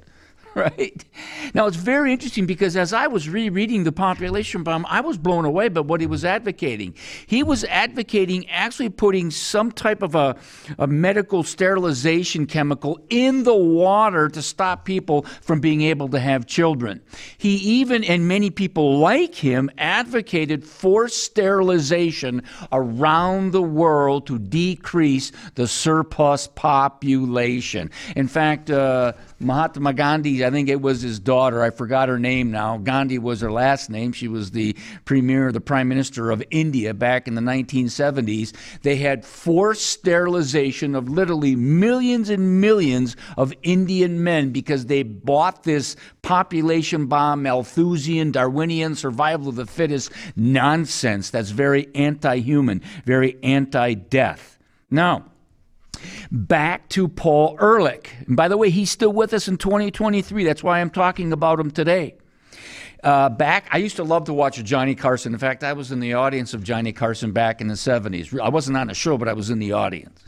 right? 0.78 1.04
Now, 1.54 1.66
it's 1.66 1.76
very 1.76 2.12
interesting 2.12 2.46
because 2.46 2.76
as 2.76 2.92
I 2.92 3.06
was 3.06 3.28
rereading 3.28 3.84
the 3.84 3.92
population 3.92 4.64
bomb, 4.64 4.84
I 4.88 5.00
was 5.00 5.16
blown 5.16 5.44
away 5.44 5.68
by 5.68 5.80
what 5.80 6.00
he 6.00 6.06
was 6.06 6.24
advocating. 6.24 6.94
He 7.26 7.42
was 7.42 7.64
advocating 7.64 8.48
actually 8.50 8.88
putting 8.88 9.30
some 9.30 9.70
type 9.70 10.02
of 10.02 10.14
a, 10.16 10.36
a 10.78 10.86
medical 10.86 11.44
sterilization 11.44 12.46
chemical 12.46 13.00
in 13.08 13.44
the 13.44 13.54
water 13.54 14.28
to 14.30 14.42
stop 14.42 14.84
people 14.84 15.22
from 15.40 15.60
being 15.60 15.82
able 15.82 16.08
to 16.08 16.18
have 16.18 16.46
children. 16.46 17.00
He 17.38 17.54
even, 17.56 18.02
and 18.02 18.26
many 18.26 18.50
people 18.50 18.98
like 18.98 19.36
him, 19.36 19.70
advocated 19.78 20.64
forced 20.64 21.22
sterilization 21.22 22.42
around 22.72 23.52
the 23.52 23.62
world 23.62 24.26
to 24.26 24.38
decrease 24.38 25.30
the 25.54 25.68
surplus 25.68 26.48
population. 26.48 27.90
In 28.16 28.26
fact, 28.26 28.70
uh, 28.70 29.12
Mahatma 29.40 29.92
Gandhi, 29.92 30.44
I 30.44 30.50
think 30.50 30.68
it 30.68 30.80
was 30.80 31.00
his 31.00 31.20
daughter, 31.20 31.62
I 31.62 31.70
forgot 31.70 32.08
her 32.08 32.18
name 32.18 32.50
now. 32.50 32.76
Gandhi 32.78 33.18
was 33.18 33.40
her 33.40 33.52
last 33.52 33.88
name. 33.88 34.12
She 34.12 34.26
was 34.26 34.50
the 34.50 34.76
premier, 35.04 35.52
the 35.52 35.60
prime 35.60 35.88
minister 35.88 36.30
of 36.32 36.42
India 36.50 36.92
back 36.92 37.28
in 37.28 37.34
the 37.34 37.40
1970s. 37.40 38.52
They 38.82 38.96
had 38.96 39.24
forced 39.24 39.86
sterilization 39.86 40.96
of 40.96 41.08
literally 41.08 41.54
millions 41.54 42.30
and 42.30 42.60
millions 42.60 43.16
of 43.36 43.54
Indian 43.62 44.24
men 44.24 44.50
because 44.50 44.86
they 44.86 45.04
bought 45.04 45.62
this 45.62 45.94
population 46.22 47.06
bomb, 47.06 47.44
Malthusian, 47.44 48.32
Darwinian, 48.32 48.96
survival 48.96 49.50
of 49.50 49.56
the 49.56 49.66
fittest 49.66 50.10
nonsense 50.34 51.30
that's 51.30 51.50
very 51.50 51.88
anti 51.94 52.40
human, 52.40 52.82
very 53.04 53.38
anti 53.44 53.94
death. 53.94 54.58
Now, 54.90 55.26
back 56.30 56.88
to 56.90 57.08
Paul 57.08 57.56
Ehrlich. 57.60 58.10
And 58.26 58.36
by 58.36 58.48
the 58.48 58.56
way, 58.56 58.70
he's 58.70 58.90
still 58.90 59.12
with 59.12 59.32
us 59.32 59.48
in 59.48 59.56
2023. 59.56 60.44
That's 60.44 60.62
why 60.62 60.80
I'm 60.80 60.90
talking 60.90 61.32
about 61.32 61.60
him 61.60 61.70
today. 61.70 62.16
Uh, 63.02 63.28
back, 63.28 63.68
I 63.70 63.78
used 63.78 63.96
to 63.96 64.04
love 64.04 64.24
to 64.24 64.32
watch 64.32 64.62
Johnny 64.64 64.94
Carson. 64.94 65.32
In 65.32 65.38
fact, 65.38 65.62
I 65.62 65.72
was 65.72 65.92
in 65.92 66.00
the 66.00 66.14
audience 66.14 66.52
of 66.52 66.64
Johnny 66.64 66.92
Carson 66.92 67.32
back 67.32 67.60
in 67.60 67.68
the 67.68 67.74
70s. 67.74 68.38
I 68.40 68.48
wasn't 68.48 68.76
on 68.76 68.88
the 68.88 68.94
show, 68.94 69.16
but 69.16 69.28
I 69.28 69.34
was 69.34 69.50
in 69.50 69.60
the 69.60 69.72
audience. 69.72 70.20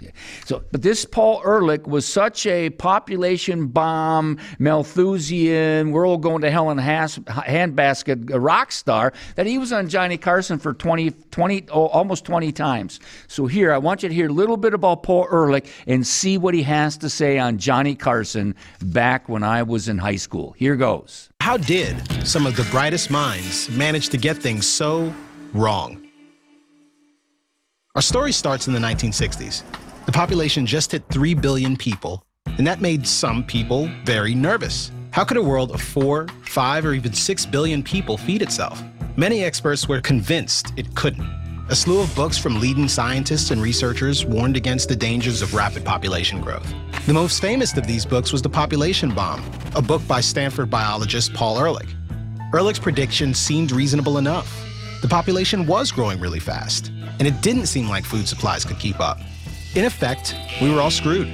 So, 0.45 0.62
but 0.71 0.83
this 0.83 1.05
Paul 1.05 1.43
Ehrlich 1.45 1.87
was 1.87 2.07
such 2.07 2.47
a 2.47 2.71
population 2.71 3.67
bomb, 3.67 4.39
Malthusian, 4.59 5.91
we're 5.91 6.07
all 6.07 6.19
going 6.19 6.43
to 6.43 6.50
hell 6.50 6.71
in 6.71 6.79
a 6.79 6.83
has, 6.83 7.19
handbasket 7.19 8.31
rock 8.41 8.71
star 8.71 9.12
that 9.35 9.47
he 9.47 9.59
was 9.59 9.73
on 9.73 9.89
Johnny 9.89 10.17
Carson 10.17 10.59
for 10.59 10.73
20, 10.73 11.11
20 11.11 11.67
oh, 11.71 11.87
almost 11.87 12.25
20 12.25 12.53
times. 12.53 13.00
So 13.27 13.47
here, 13.47 13.73
I 13.73 13.79
want 13.79 14.03
you 14.03 14.09
to 14.09 14.15
hear 14.15 14.29
a 14.29 14.33
little 14.33 14.57
bit 14.57 14.75
about 14.75 15.03
Paul 15.03 15.27
Ehrlich 15.33 15.69
and 15.87 16.07
see 16.07 16.39
what 16.39 16.55
he 16.55 16.62
has 16.62 16.97
to 16.99 17.11
say 17.11 17.39
on 17.39 17.59
Johnny 17.59 17.97
Carson 17.97 18.55
back 18.81 19.29
when 19.29 19.43
I 19.43 19.65
was 19.65 19.89
in 19.89 19.99
high 19.99 20.17
school. 20.17 20.53
Here 20.53 20.77
goes. 20.77 21.29
How 21.40 21.56
did 21.56 21.97
some 22.26 22.47
of 22.47 22.54
the 22.54 22.64
brightest 22.64 23.11
minds 23.11 23.70
manage 23.70 24.11
to 24.11 24.18
get 24.18 24.37
things 24.37 24.68
so 24.68 25.12
wrong? 25.54 26.06
Our 27.94 28.02
story 28.02 28.30
starts 28.30 28.68
in 28.68 28.75
the 28.75 28.78
1960s. 28.78 29.62
The 30.04 30.12
population 30.12 30.66
just 30.66 30.92
hit 30.92 31.02
3 31.11 31.32
billion 31.35 31.78
people, 31.78 32.23
and 32.59 32.66
that 32.66 32.82
made 32.82 33.06
some 33.06 33.42
people 33.42 33.90
very 34.04 34.35
nervous. 34.35 34.92
How 35.12 35.25
could 35.25 35.38
a 35.38 35.42
world 35.42 35.73
of 35.73 35.80
4, 35.80 36.28
5, 36.44 36.85
or 36.85 36.92
even 36.92 37.14
6 37.14 37.47
billion 37.47 37.82
people 37.82 38.18
feed 38.18 38.42
itself? 38.42 38.82
Many 39.16 39.42
experts 39.42 39.88
were 39.88 40.00
convinced 40.02 40.75
it 40.76 40.94
couldn't. 40.94 41.39
A 41.71 41.77
slew 41.77 42.00
of 42.00 42.12
books 42.17 42.37
from 42.37 42.59
leading 42.59 42.89
scientists 42.89 43.53
and 43.53 43.62
researchers 43.62 44.27
warned 44.27 44.57
against 44.57 44.89
the 44.89 44.97
dangers 44.97 45.41
of 45.41 45.55
rapid 45.55 45.85
population 45.85 46.41
growth. 46.41 46.69
The 47.07 47.12
most 47.12 47.41
famous 47.41 47.77
of 47.77 47.87
these 47.87 48.05
books 48.05 48.33
was 48.33 48.43
The 48.43 48.49
Population 48.49 49.15
Bomb, 49.15 49.41
a 49.77 49.81
book 49.81 50.05
by 50.09 50.21
Stanford 50.21 50.69
biologist 50.69 51.33
Paul 51.33 51.61
Ehrlich. 51.61 51.95
Ehrlich's 52.53 52.81
prediction 52.81 53.33
seemed 53.35 53.71
reasonable 53.71 54.19
enough. 54.19 54.67
The 55.00 55.07
population 55.07 55.65
was 55.65 55.93
growing 55.93 56.19
really 56.19 56.41
fast, 56.41 56.89
and 57.21 57.23
it 57.23 57.41
didn't 57.41 57.67
seem 57.67 57.89
like 57.89 58.05
food 58.05 58.27
supplies 58.27 58.65
could 58.65 58.81
keep 58.81 58.99
up. 58.99 59.21
In 59.77 59.85
effect, 59.85 60.35
we 60.61 60.75
were 60.75 60.81
all 60.81 60.91
screwed. 60.91 61.29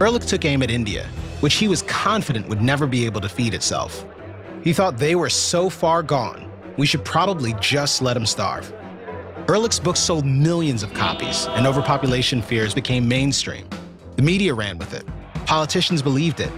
Ehrlich 0.00 0.26
took 0.26 0.44
aim 0.44 0.64
at 0.64 0.70
India, 0.70 1.06
which 1.38 1.54
he 1.54 1.68
was 1.68 1.82
confident 1.82 2.48
would 2.48 2.60
never 2.60 2.88
be 2.88 3.06
able 3.06 3.20
to 3.20 3.28
feed 3.28 3.54
itself. 3.54 4.04
He 4.64 4.72
thought 4.72 4.98
they 4.98 5.14
were 5.14 5.30
so 5.30 5.70
far 5.70 6.02
gone, 6.02 6.50
we 6.76 6.86
should 6.86 7.04
probably 7.04 7.54
just 7.60 8.02
let 8.02 8.14
them 8.14 8.26
starve. 8.26 8.72
Ehrlich's 9.48 9.78
book 9.78 9.96
sold 9.96 10.26
millions 10.26 10.82
of 10.82 10.92
copies, 10.92 11.46
and 11.50 11.68
overpopulation 11.68 12.42
fears 12.42 12.74
became 12.74 13.06
mainstream. 13.06 13.64
The 14.16 14.22
media 14.22 14.52
ran 14.52 14.76
with 14.76 14.92
it. 14.92 15.06
Politicians 15.46 16.02
believed 16.02 16.40
it. 16.40 16.50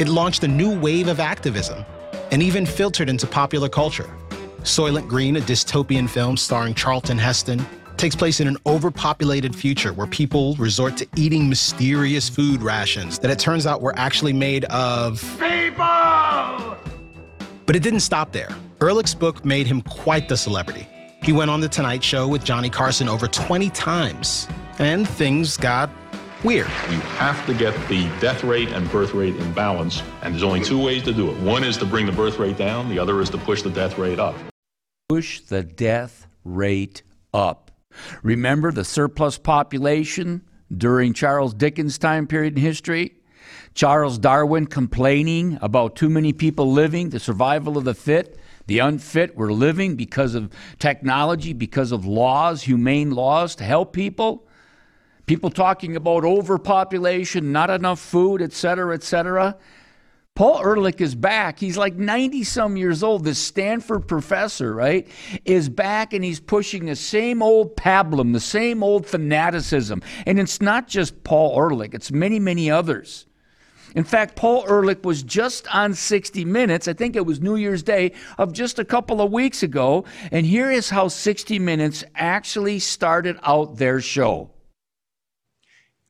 It 0.00 0.08
launched 0.08 0.42
a 0.42 0.48
new 0.48 0.76
wave 0.76 1.06
of 1.06 1.20
activism, 1.20 1.84
and 2.32 2.42
even 2.42 2.66
filtered 2.66 3.08
into 3.08 3.28
popular 3.28 3.68
culture. 3.68 4.10
Soylent 4.62 5.06
Green, 5.06 5.36
a 5.36 5.40
dystopian 5.40 6.10
film 6.10 6.36
starring 6.36 6.74
Charlton 6.74 7.16
Heston, 7.16 7.64
takes 7.96 8.16
place 8.16 8.40
in 8.40 8.48
an 8.48 8.56
overpopulated 8.66 9.54
future 9.54 9.92
where 9.92 10.08
people 10.08 10.56
resort 10.56 10.96
to 10.96 11.06
eating 11.14 11.48
mysterious 11.48 12.28
food 12.28 12.60
rations 12.60 13.20
that 13.20 13.30
it 13.30 13.38
turns 13.38 13.66
out 13.68 13.80
were 13.80 13.96
actually 13.96 14.32
made 14.32 14.64
of 14.64 15.20
People! 15.38 16.76
But 17.66 17.76
it 17.76 17.84
didn't 17.84 18.00
stop 18.00 18.32
there. 18.32 18.48
Ehrlich's 18.80 19.14
book 19.14 19.44
made 19.44 19.68
him 19.68 19.80
quite 19.82 20.28
the 20.28 20.36
celebrity. 20.36 20.88
He 21.22 21.30
went 21.30 21.52
on 21.52 21.60
The 21.60 21.68
Tonight 21.68 22.02
Show 22.02 22.26
with 22.26 22.42
Johnny 22.42 22.68
Carson 22.68 23.08
over 23.08 23.28
20 23.28 23.70
times, 23.70 24.48
and 24.80 25.08
things 25.08 25.56
got 25.56 25.88
weird. 26.42 26.66
You 26.90 26.98
have 26.98 27.46
to 27.46 27.54
get 27.54 27.72
the 27.88 28.08
death 28.18 28.42
rate 28.42 28.70
and 28.72 28.90
birth 28.90 29.14
rate 29.14 29.36
in 29.36 29.52
balance, 29.52 30.02
and 30.22 30.34
there's 30.34 30.42
only 30.42 30.64
two 30.64 30.82
ways 30.82 31.04
to 31.04 31.12
do 31.12 31.30
it. 31.30 31.38
One 31.38 31.62
is 31.62 31.76
to 31.76 31.86
bring 31.86 32.06
the 32.06 32.12
birth 32.12 32.40
rate 32.40 32.56
down, 32.56 32.88
the 32.88 32.98
other 32.98 33.20
is 33.20 33.30
to 33.30 33.38
push 33.38 33.62
the 33.62 33.70
death 33.70 33.98
rate 33.98 34.18
up. 34.18 34.34
Push 35.08 35.42
the 35.42 35.62
death 35.62 36.26
rate 36.42 37.04
up. 37.32 37.70
Remember 38.24 38.72
the 38.72 38.84
surplus 38.84 39.38
population 39.38 40.42
during 40.76 41.12
Charles 41.12 41.54
Dickens' 41.54 41.98
time 41.98 42.26
period 42.26 42.56
in 42.56 42.62
history? 42.62 43.12
Charles 43.74 44.18
Darwin 44.18 44.66
complaining 44.66 45.56
about 45.62 45.94
too 45.94 46.08
many 46.08 46.32
people 46.32 46.72
living, 46.72 47.10
the 47.10 47.20
survival 47.20 47.78
of 47.78 47.84
the 47.84 47.94
fit. 47.94 48.40
The 48.72 48.78
unfit 48.78 49.36
were 49.36 49.52
living 49.52 49.96
because 49.96 50.34
of 50.34 50.50
technology, 50.78 51.52
because 51.52 51.92
of 51.92 52.06
laws, 52.06 52.62
humane 52.62 53.10
laws 53.10 53.54
to 53.56 53.64
help 53.64 53.92
people. 53.92 54.46
People 55.26 55.50
talking 55.50 55.94
about 55.94 56.24
overpopulation, 56.24 57.52
not 57.52 57.68
enough 57.68 58.00
food, 58.00 58.40
et 58.40 58.54
cetera, 58.54 58.94
et 58.94 59.02
cetera. 59.02 59.58
Paul 60.34 60.62
Ehrlich 60.64 61.02
is 61.02 61.14
back. 61.14 61.58
He's 61.58 61.76
like 61.76 61.96
90 61.96 62.44
some 62.44 62.78
years 62.78 63.02
old. 63.02 63.24
This 63.24 63.38
Stanford 63.38 64.08
professor, 64.08 64.74
right, 64.74 65.06
is 65.44 65.68
back 65.68 66.14
and 66.14 66.24
he's 66.24 66.40
pushing 66.40 66.86
the 66.86 66.96
same 66.96 67.42
old 67.42 67.76
pablum, 67.76 68.32
the 68.32 68.40
same 68.40 68.82
old 68.82 69.06
fanaticism. 69.06 70.02
And 70.26 70.40
it's 70.40 70.62
not 70.62 70.88
just 70.88 71.24
Paul 71.24 71.60
Ehrlich, 71.60 71.92
it's 71.92 72.10
many, 72.10 72.38
many 72.38 72.70
others. 72.70 73.26
In 73.94 74.04
fact, 74.04 74.36
Paul 74.36 74.64
Ehrlich 74.68 75.04
was 75.04 75.22
just 75.22 75.72
on 75.74 75.94
60 75.94 76.44
Minutes, 76.44 76.88
I 76.88 76.92
think 76.92 77.16
it 77.16 77.26
was 77.26 77.40
New 77.40 77.56
Year's 77.56 77.82
Day 77.82 78.12
of 78.38 78.52
just 78.52 78.78
a 78.78 78.84
couple 78.84 79.20
of 79.20 79.30
weeks 79.30 79.62
ago. 79.62 80.04
And 80.30 80.46
here 80.46 80.70
is 80.70 80.90
how 80.90 81.08
60 81.08 81.58
Minutes 81.58 82.04
actually 82.14 82.78
started 82.78 83.38
out 83.42 83.76
their 83.76 84.00
show. 84.00 84.50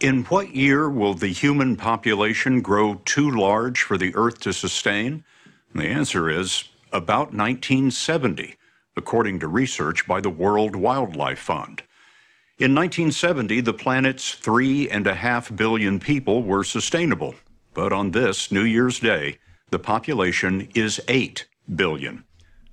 In 0.00 0.24
what 0.24 0.54
year 0.54 0.90
will 0.90 1.14
the 1.14 1.28
human 1.28 1.76
population 1.76 2.60
grow 2.60 2.94
too 3.04 3.30
large 3.30 3.82
for 3.82 3.96
the 3.96 4.14
Earth 4.14 4.40
to 4.40 4.52
sustain? 4.52 5.24
The 5.74 5.86
answer 5.86 6.28
is 6.28 6.64
about 6.92 7.32
1970, 7.32 8.56
according 8.96 9.38
to 9.40 9.48
research 9.48 10.06
by 10.06 10.20
the 10.20 10.30
World 10.30 10.76
Wildlife 10.76 11.38
Fund. 11.38 11.82
In 12.58 12.74
1970, 12.74 13.60
the 13.60 13.72
planet's 13.72 14.34
three 14.34 14.90
and 14.90 15.06
a 15.06 15.14
half 15.14 15.54
billion 15.54 15.98
people 15.98 16.42
were 16.42 16.64
sustainable. 16.64 17.34
But 17.74 17.92
on 17.92 18.10
this 18.10 18.52
New 18.52 18.64
Year's 18.64 19.00
Day, 19.00 19.38
the 19.70 19.78
population 19.78 20.68
is 20.74 21.00
8 21.08 21.46
billion. 21.74 22.24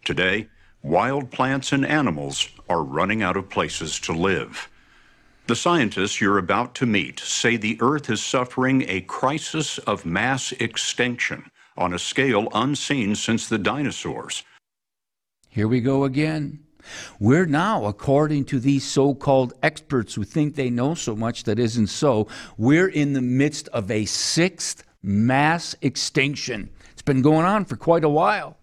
Today, 0.03 0.50
wild 0.84 1.32
plants 1.32 1.72
and 1.72 1.86
animals 1.86 2.50
are 2.68 2.84
running 2.84 3.24
out 3.24 3.38
of 3.38 3.50
places 3.50 4.00
to 4.01 4.13
live. 4.13 4.70
The 5.48 5.56
scientists 5.56 6.20
you're 6.20 6.38
about 6.38 6.75
to 6.75 6.86
meet 6.86 7.20
say 7.20 7.56
the 7.56 7.77
Earth 7.82 8.10
is 8.10 8.22
suffering 8.22 8.84
a 8.88 9.01
crisis 9.01 9.77
of 9.79 10.06
mass 10.06 10.51
extinction 10.53 11.50
on 11.77 11.94
a 11.94 12.00
scale 12.00 12.50
unseen 12.53 13.15
since 13.15 13.48
the 13.48 13.58
dinosaurs. 13.58 14.44
Here 15.48 15.68
we 15.68 15.82
go 15.82 16.03
again. 16.03 16.60
We're 17.20 17.46
now, 17.46 17.86
according 17.86 18.46
to 18.46 18.60
these 18.60 18.86
so 18.86 19.13
called 19.13 19.53
experts 19.63 20.13
who 20.13 20.24
think 20.24 20.56
they 20.56 20.70
know 20.70 20.94
so 20.94 21.15
much 21.15 21.44
that 21.46 21.60
isn't 21.60 21.88
so, 21.88 22.27
we're 22.58 22.88
in 22.88 23.13
the 23.13 23.22
midst 23.22 23.68
of 23.70 23.89
a 23.89 24.06
sixth 24.06 24.84
mass 25.01 25.75
extinction. 25.82 26.70
It's 26.91 27.01
been 27.01 27.22
going 27.22 27.46
on 27.46 27.65
for 27.65 27.75
quite 27.75 28.03
a 28.03 28.10
while. 28.10 28.58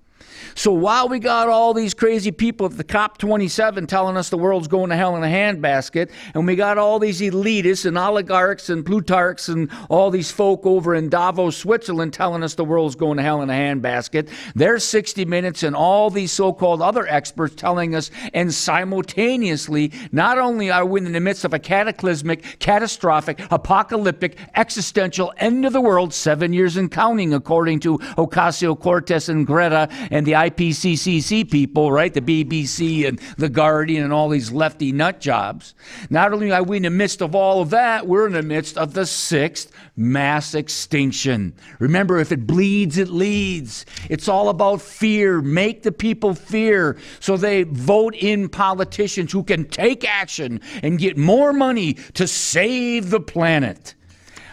So 0.55 0.73
while 0.73 1.09
we 1.09 1.19
got 1.19 1.49
all 1.49 1.75
these 1.75 1.95
crazy 1.95 2.31
people 2.31 2.67
at 2.67 2.77
the 2.77 2.85
COP27 2.85 3.87
telling 3.89 4.17
us 4.17 4.29
the 4.29 4.39
world's 4.39 4.69
going 4.69 4.91
to 4.91 4.97
hell 4.97 5.17
in 5.17 5.23
a 5.23 5.27
handbasket, 5.27 6.11
and 6.35 6.47
we 6.47 6.57
got 6.57 6.79
all 6.79 6.99
these 6.99 7.21
elitists 7.21 7.85
and 7.87 7.99
oligarchs 7.99 8.71
and 8.71 8.85
plutarchs 8.85 9.49
and 9.49 9.71
all 9.89 10.11
these 10.11 10.31
folk 10.31 10.65
over 10.65 10.95
in 10.95 11.09
Davos, 11.09 11.57
Switzerland 11.57 12.13
telling 12.13 12.43
us 12.43 12.55
the 12.55 12.65
world's 12.65 12.97
going 12.97 13.17
to 13.17 13.23
hell 13.23 13.43
in 13.43 13.51
a 13.51 13.53
handbasket, 13.53 14.31
there's 14.55 14.85
60 14.85 15.27
Minutes 15.27 15.63
and 15.63 15.75
all 15.75 16.11
these 16.11 16.31
so 16.31 16.53
called 16.53 16.81
other 16.81 17.07
experts 17.07 17.55
telling 17.55 17.95
us, 17.95 18.11
and 18.33 18.53
simultaneously, 18.53 19.93
not 20.13 20.39
only 20.39 20.71
are 20.71 20.85
we 20.85 21.01
in 21.01 21.13
the 21.13 21.21
midst 21.21 21.45
of 21.45 21.53
a 21.53 21.59
cataclysmic, 21.59 22.59
catastrophic, 22.59 23.41
apocalyptic, 23.51 24.39
existential 24.55 25.33
end 25.39 25.65
of 25.65 25.73
the 25.73 25.81
world, 25.81 26.15
seven 26.15 26.53
years 26.53 26.77
and 26.77 26.91
counting, 26.91 27.35
according 27.35 27.81
to 27.81 27.99
Ocasio 28.17 28.79
Cortez 28.79 29.29
and 29.29 29.47
Greta 29.47 29.89
and 30.11 30.26
the 30.27 30.33
IPCCC 30.33 31.51
people, 31.51 31.91
right? 31.91 32.13
The 32.13 32.21
BBC 32.21 33.09
and 33.09 33.19
The 33.39 33.49
Guardian 33.49 34.05
and 34.05 34.13
all 34.13 34.29
these 34.29 34.53
lefty 34.53 34.93
nut 34.93 35.21
jobs. 35.21 35.75
Not 36.11 36.33
only 36.33 36.53
are 36.53 36.63
we 36.63 36.77
in 36.77 36.83
the 36.83 36.91
midst 36.91 37.23
of 37.23 37.35
all 37.35 37.63
of 37.63 37.71
that, 37.71 38.07
we're 38.07 38.27
in 38.27 38.35
the 38.35 38.43
midst 38.43 38.77
of 38.77 38.93
the 38.93 39.07
sixth 39.07 39.73
mass 39.97 40.55
extinction. 40.55 41.55
Remember, 41.79 42.19
if 42.19 42.33
it 42.33 42.47
bleeds, 42.47 42.99
it 42.99 43.09
leads. 43.09 43.87
It's 44.11 44.29
all 44.29 44.51
about 44.51 44.83
fear. 44.83 45.41
Make 45.41 45.83
the 45.83 45.93
people 45.93 46.35
fear 46.35 46.99
so 47.21 47.37
they 47.37 47.63
vote 47.63 48.15
in 48.15 48.49
politicians 48.49 49.33
who 49.33 49.45
can 49.45 49.65
take 49.65 50.05
action 50.05 50.61
and 50.83 50.99
get 50.99 51.17
more 51.17 51.53
money 51.53 51.95
to 52.15 52.27
save 52.27 53.11
the 53.11 53.21
planet. 53.21 53.95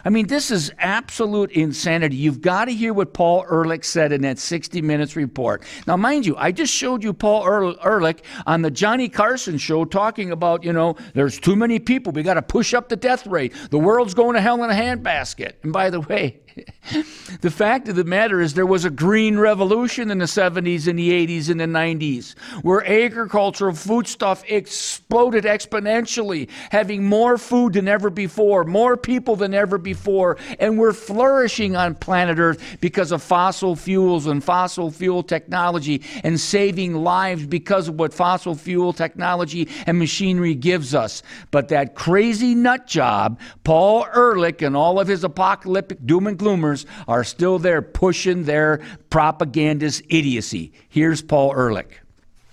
I 0.06 0.10
mean, 0.10 0.28
this 0.28 0.52
is 0.52 0.72
absolute 0.80 1.52
insanity. 1.52 2.16
You've 2.16 2.42
got 2.42 2.66
to 2.66 2.74
hear 2.74 2.94
what 2.94 3.14
Paul 3.14 3.46
Ehrlich 3.50 3.86
said 3.86 4.12
in 4.12 4.22
that 4.24 4.38
60 4.38 4.82
Minutes 4.82 5.16
report. 5.16 5.64
Now, 5.88 5.96
mind 5.96 6.26
you, 6.26 6.36
I 6.36 6.52
just 6.52 6.74
showed 6.74 7.04
you 7.04 7.14
Paul 7.14 7.46
Ehrlich 7.84 8.24
on 8.46 8.62
the 8.62 8.72
Johnny 8.72 9.08
Carson 9.08 9.58
show 9.58 9.86
talking 9.86 10.32
about, 10.32 10.64
you 10.64 10.74
know, 10.74 10.96
there's 11.14 11.40
too 11.40 11.56
many 11.56 11.80
people. 11.80 12.12
We 12.12 12.24
got 12.24 12.34
to 12.34 12.42
push 12.42 12.74
up 12.74 12.90
the 12.90 12.98
death 12.98 13.26
rate. 13.26 13.54
The 13.70 13.80
world's 13.80 14.14
going 14.14 14.34
to 14.36 14.42
hell 14.42 14.62
in 14.64 14.70
a 14.70 14.74
handbasket. 14.74 15.54
And 15.64 15.72
by 15.72 15.90
the 15.90 16.02
way, 16.02 16.42
the 17.42 17.52
fact 17.52 17.88
of 17.88 17.96
the 17.96 18.04
matter 18.04 18.42
is, 18.42 18.54
there 18.54 18.66
was 18.66 18.86
a 18.86 18.90
green 18.90 19.38
revolution 19.38 20.12
in 20.12 20.18
the 20.20 20.26
70s 20.26 20.88
and 20.88 21.00
the 21.00 21.28
80s 21.28 21.50
and 21.50 21.60
the 21.60 21.66
90s 21.66 22.38
where 22.62 22.86
agricultural 22.86 23.74
foodstuff 23.74 24.44
exploded 24.48 25.46
exponentially, 25.46 26.50
having 26.72 27.04
more 27.04 27.38
food 27.38 27.74
than 27.74 27.88
ever 27.88 28.10
before, 28.10 28.64
more 28.64 28.98
people 28.98 29.36
than 29.36 29.54
ever 29.54 29.78
before. 29.78 30.38
And 30.60 30.78
we're 30.78 30.94
flourishing 30.94 31.76
on 31.76 31.96
planet 31.96 32.40
Earth 32.40 32.78
because 32.82 33.12
of 33.12 33.24
fossil 33.24 33.76
fuels 33.76 34.28
and 34.28 34.44
fossil 34.44 34.92
fuel 34.92 35.24
technology 35.24 36.02
and 36.24 36.40
saving 36.40 36.96
lives 36.96 37.46
because 37.46 37.88
of 37.88 38.00
what 38.00 38.14
fossil 38.14 38.56
fuel 38.56 38.94
technology 38.94 39.68
and 39.86 39.98
machinery 40.00 40.56
gives 40.56 40.94
us. 40.94 41.24
But 41.52 41.70
that 41.70 41.96
crazy 41.96 42.56
nut 42.56 42.88
job, 42.88 43.40
Paul 43.64 44.06
Ehrlich 44.14 44.62
and 44.62 44.76
all 44.76 45.00
of 45.00 45.08
his 45.08 45.24
apocalyptic 45.24 46.06
doom 46.06 46.28
and 46.28 46.38
gloomers 46.44 46.86
are 47.08 47.24
still 47.24 47.58
there 47.60 47.82
pushing 47.82 48.44
their 48.44 48.82
propagandist 49.10 50.04
idiocy. 50.10 50.74
Here's 50.90 51.22
Paul 51.22 51.54
Ehrlich. 51.54 52.00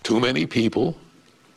Too 0.03 0.20
many 0.20 0.46
people, 0.46 0.96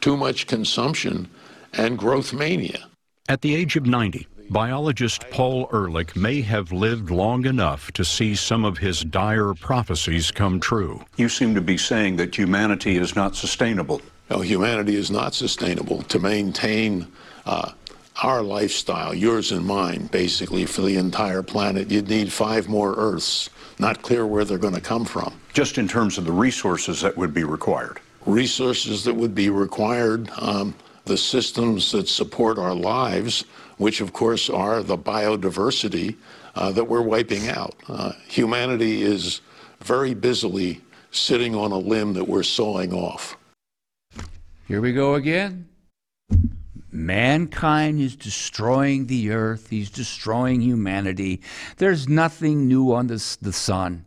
too 0.01 0.17
much 0.17 0.47
consumption, 0.47 1.29
and 1.73 1.97
growth 1.97 2.33
mania. 2.33 2.87
At 3.29 3.41
the 3.41 3.55
age 3.55 3.75
of 3.75 3.85
90, 3.85 4.27
biologist 4.49 5.25
Paul 5.31 5.69
Ehrlich 5.71 6.15
may 6.15 6.41
have 6.41 6.71
lived 6.71 7.09
long 7.09 7.45
enough 7.45 7.91
to 7.93 8.03
see 8.03 8.35
some 8.35 8.65
of 8.65 8.77
his 8.77 9.01
dire 9.01 9.53
prophecies 9.53 10.29
come 10.29 10.59
true. 10.59 11.03
You 11.17 11.29
seem 11.29 11.55
to 11.55 11.61
be 11.61 11.77
saying 11.77 12.17
that 12.17 12.35
humanity 12.35 12.97
is 12.97 13.15
not 13.15 13.35
sustainable. 13.35 14.01
No, 14.29 14.41
humanity 14.41 14.95
is 14.95 15.09
not 15.09 15.33
sustainable. 15.33 16.01
To 16.03 16.19
maintain 16.19 17.07
uh, 17.45 17.71
our 18.21 18.41
lifestyle, 18.41 19.13
yours 19.13 19.51
and 19.51 19.65
mine, 19.65 20.07
basically, 20.07 20.65
for 20.65 20.81
the 20.81 20.97
entire 20.97 21.41
planet, 21.41 21.89
you'd 21.89 22.09
need 22.09 22.31
five 22.31 22.67
more 22.67 22.93
Earths. 22.95 23.49
Not 23.79 24.01
clear 24.01 24.27
where 24.27 24.45
they're 24.45 24.57
going 24.57 24.75
to 24.75 24.81
come 24.81 25.03
from. 25.03 25.33
Just 25.51 25.77
in 25.77 25.87
terms 25.87 26.17
of 26.17 26.25
the 26.25 26.31
resources 26.31 27.01
that 27.01 27.17
would 27.17 27.33
be 27.33 27.43
required. 27.43 27.99
Resources 28.25 29.03
that 29.03 29.15
would 29.15 29.33
be 29.33 29.49
required, 29.49 30.29
um, 30.37 30.75
the 31.05 31.17
systems 31.17 31.91
that 31.91 32.07
support 32.07 32.57
our 32.57 32.75
lives, 32.75 33.45
which 33.77 33.99
of 33.99 34.13
course 34.13 34.49
are 34.49 34.83
the 34.83 34.97
biodiversity 34.97 36.15
uh, 36.55 36.71
that 36.71 36.83
we're 36.83 37.01
wiping 37.01 37.49
out. 37.49 37.75
Uh, 37.87 38.13
humanity 38.27 39.01
is 39.01 39.41
very 39.81 40.13
busily 40.13 40.81
sitting 41.11 41.55
on 41.55 41.71
a 41.71 41.77
limb 41.77 42.13
that 42.13 42.27
we're 42.27 42.43
sawing 42.43 42.93
off. 42.93 43.35
Here 44.67 44.79
we 44.79 44.93
go 44.93 45.15
again. 45.15 45.67
Mankind 46.93 47.99
is 47.99 48.15
destroying 48.15 49.07
the 49.07 49.31
earth. 49.31 49.69
He's 49.69 49.89
destroying 49.89 50.61
humanity. 50.61 51.41
There's 51.77 52.07
nothing 52.07 52.67
new 52.67 52.93
under 52.93 53.15
the 53.15 53.51
sun. 53.51 54.05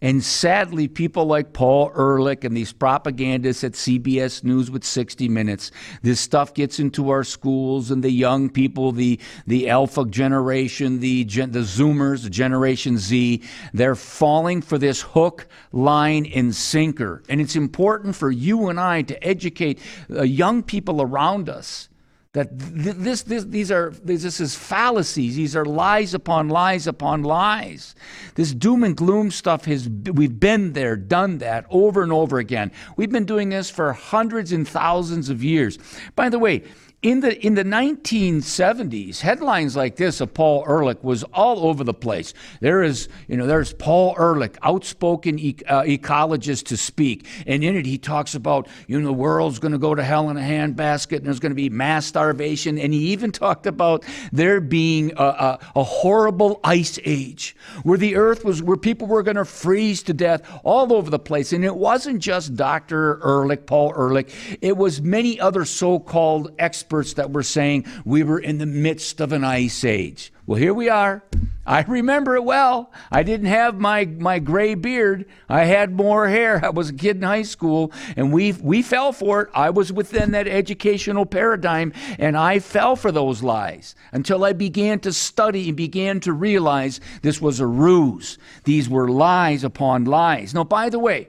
And 0.00 0.22
sadly, 0.22 0.88
people 0.88 1.26
like 1.26 1.52
Paul 1.52 1.92
Ehrlich 1.96 2.44
and 2.44 2.56
these 2.56 2.72
propagandists 2.72 3.64
at 3.64 3.72
CBS 3.72 4.44
News 4.44 4.70
with 4.70 4.84
60 4.84 5.28
Minutes, 5.28 5.72
this 6.02 6.20
stuff 6.20 6.54
gets 6.54 6.78
into 6.78 7.10
our 7.10 7.24
schools 7.24 7.90
and 7.90 8.02
the 8.02 8.10
young 8.10 8.48
people, 8.48 8.92
the, 8.92 9.18
the 9.48 9.68
alpha 9.68 10.04
generation, 10.04 11.00
the, 11.00 11.24
gen, 11.24 11.50
the 11.50 11.60
Zoomers, 11.60 12.22
the 12.22 12.30
Generation 12.30 12.96
Z, 12.96 13.42
they're 13.74 13.96
falling 13.96 14.62
for 14.62 14.78
this 14.78 15.02
hook, 15.02 15.48
line, 15.72 16.26
and 16.26 16.54
sinker. 16.54 17.22
And 17.28 17.40
it's 17.40 17.56
important 17.56 18.14
for 18.16 18.30
you 18.30 18.68
and 18.68 18.78
I 18.78 19.02
to 19.02 19.26
educate 19.26 19.80
uh, 20.08 20.22
young 20.22 20.62
people 20.62 21.02
around 21.02 21.48
us 21.48 21.89
that 22.32 22.48
this, 22.52 23.22
this, 23.22 23.44
these 23.44 23.72
are 23.72 23.90
this 23.90 24.40
is 24.40 24.54
fallacies. 24.54 25.34
These 25.34 25.56
are 25.56 25.64
lies 25.64 26.14
upon 26.14 26.48
lies 26.48 26.86
upon 26.86 27.24
lies. 27.24 27.96
This 28.36 28.54
doom 28.54 28.84
and 28.84 28.96
gloom 28.96 29.32
stuff 29.32 29.64
has 29.64 29.88
we've 29.88 30.38
been 30.38 30.72
there 30.72 30.94
done 30.94 31.38
that 31.38 31.66
over 31.70 32.04
and 32.04 32.12
over 32.12 32.38
again. 32.38 32.70
We've 32.96 33.10
been 33.10 33.24
doing 33.24 33.48
this 33.48 33.68
for 33.68 33.92
hundreds 33.92 34.52
and 34.52 34.66
thousands 34.66 35.28
of 35.28 35.42
years. 35.42 35.78
By 36.14 36.28
the 36.28 36.38
way 36.38 36.62
in 37.02 37.20
the 37.20 37.46
in 37.46 37.54
the 37.54 37.64
1970s, 37.64 39.20
headlines 39.20 39.74
like 39.74 39.96
this 39.96 40.20
of 40.20 40.34
Paul 40.34 40.64
Ehrlich 40.68 41.02
was 41.02 41.24
all 41.32 41.66
over 41.66 41.82
the 41.82 41.94
place. 41.94 42.34
There 42.60 42.82
is, 42.82 43.08
you 43.26 43.38
know, 43.38 43.46
there's 43.46 43.72
Paul 43.72 44.14
Ehrlich, 44.18 44.58
outspoken 44.62 45.36
uh, 45.38 45.82
ecologist 45.82 46.66
to 46.66 46.76
speak, 46.76 47.26
and 47.46 47.64
in 47.64 47.74
it 47.74 47.86
he 47.86 47.96
talks 47.96 48.34
about, 48.34 48.68
you 48.86 49.00
know, 49.00 49.06
the 49.06 49.14
world's 49.14 49.58
going 49.58 49.72
to 49.72 49.78
go 49.78 49.94
to 49.94 50.02
hell 50.02 50.28
in 50.28 50.36
a 50.36 50.42
handbasket, 50.42 51.18
and 51.18 51.26
there's 51.26 51.40
going 51.40 51.52
to 51.52 51.56
be 51.56 51.70
mass 51.70 52.04
starvation, 52.04 52.78
and 52.78 52.92
he 52.92 52.98
even 53.12 53.32
talked 53.32 53.66
about 53.66 54.04
there 54.30 54.60
being 54.60 55.10
a, 55.16 55.24
a, 55.24 55.58
a 55.76 55.82
horrible 55.82 56.60
ice 56.64 56.98
age 57.06 57.56
where 57.82 57.96
the 57.96 58.14
earth 58.14 58.44
was, 58.44 58.62
where 58.62 58.76
people 58.76 59.06
were 59.06 59.22
going 59.22 59.38
to 59.38 59.46
freeze 59.46 60.02
to 60.02 60.12
death 60.12 60.42
all 60.64 60.92
over 60.92 61.08
the 61.08 61.18
place, 61.18 61.54
and 61.54 61.64
it 61.64 61.76
wasn't 61.76 62.20
just 62.20 62.56
Dr. 62.56 63.22
Ehrlich, 63.24 63.64
Paul 63.64 63.94
Ehrlich, 63.96 64.58
it 64.60 64.76
was 64.76 65.00
many 65.00 65.40
other 65.40 65.64
so-called 65.64 66.52
experts 66.58 66.89
experts 66.90 67.12
that 67.12 67.30
were 67.30 67.44
saying 67.44 67.86
we 68.04 68.24
were 68.24 68.40
in 68.40 68.58
the 68.58 68.66
midst 68.66 69.20
of 69.20 69.30
an 69.30 69.44
ice 69.44 69.84
age. 69.84 70.32
Well, 70.44 70.58
here 70.58 70.74
we 70.74 70.88
are. 70.88 71.22
I 71.64 71.82
remember 71.82 72.34
it 72.34 72.42
well. 72.42 72.90
I 73.12 73.22
didn't 73.22 73.46
have 73.46 73.78
my, 73.78 74.06
my 74.06 74.40
gray 74.40 74.74
beard. 74.74 75.26
I 75.48 75.66
had 75.66 75.92
more 75.92 76.28
hair. 76.28 76.60
I 76.64 76.70
was 76.70 76.90
a 76.90 76.92
kid 76.92 77.18
in 77.18 77.22
high 77.22 77.42
school, 77.42 77.92
and 78.16 78.32
we, 78.32 78.50
we 78.54 78.82
fell 78.82 79.12
for 79.12 79.42
it. 79.42 79.50
I 79.54 79.70
was 79.70 79.92
within 79.92 80.32
that 80.32 80.48
educational 80.48 81.26
paradigm, 81.26 81.92
and 82.18 82.36
I 82.36 82.58
fell 82.58 82.96
for 82.96 83.12
those 83.12 83.40
lies 83.40 83.94
until 84.10 84.44
I 84.44 84.52
began 84.52 84.98
to 85.00 85.12
study 85.12 85.68
and 85.68 85.76
began 85.76 86.18
to 86.20 86.32
realize 86.32 86.98
this 87.22 87.40
was 87.40 87.60
a 87.60 87.66
ruse. 87.68 88.36
These 88.64 88.88
were 88.88 89.08
lies 89.08 89.62
upon 89.62 90.06
lies. 90.06 90.54
Now, 90.54 90.64
by 90.64 90.88
the 90.88 90.98
way, 90.98 91.28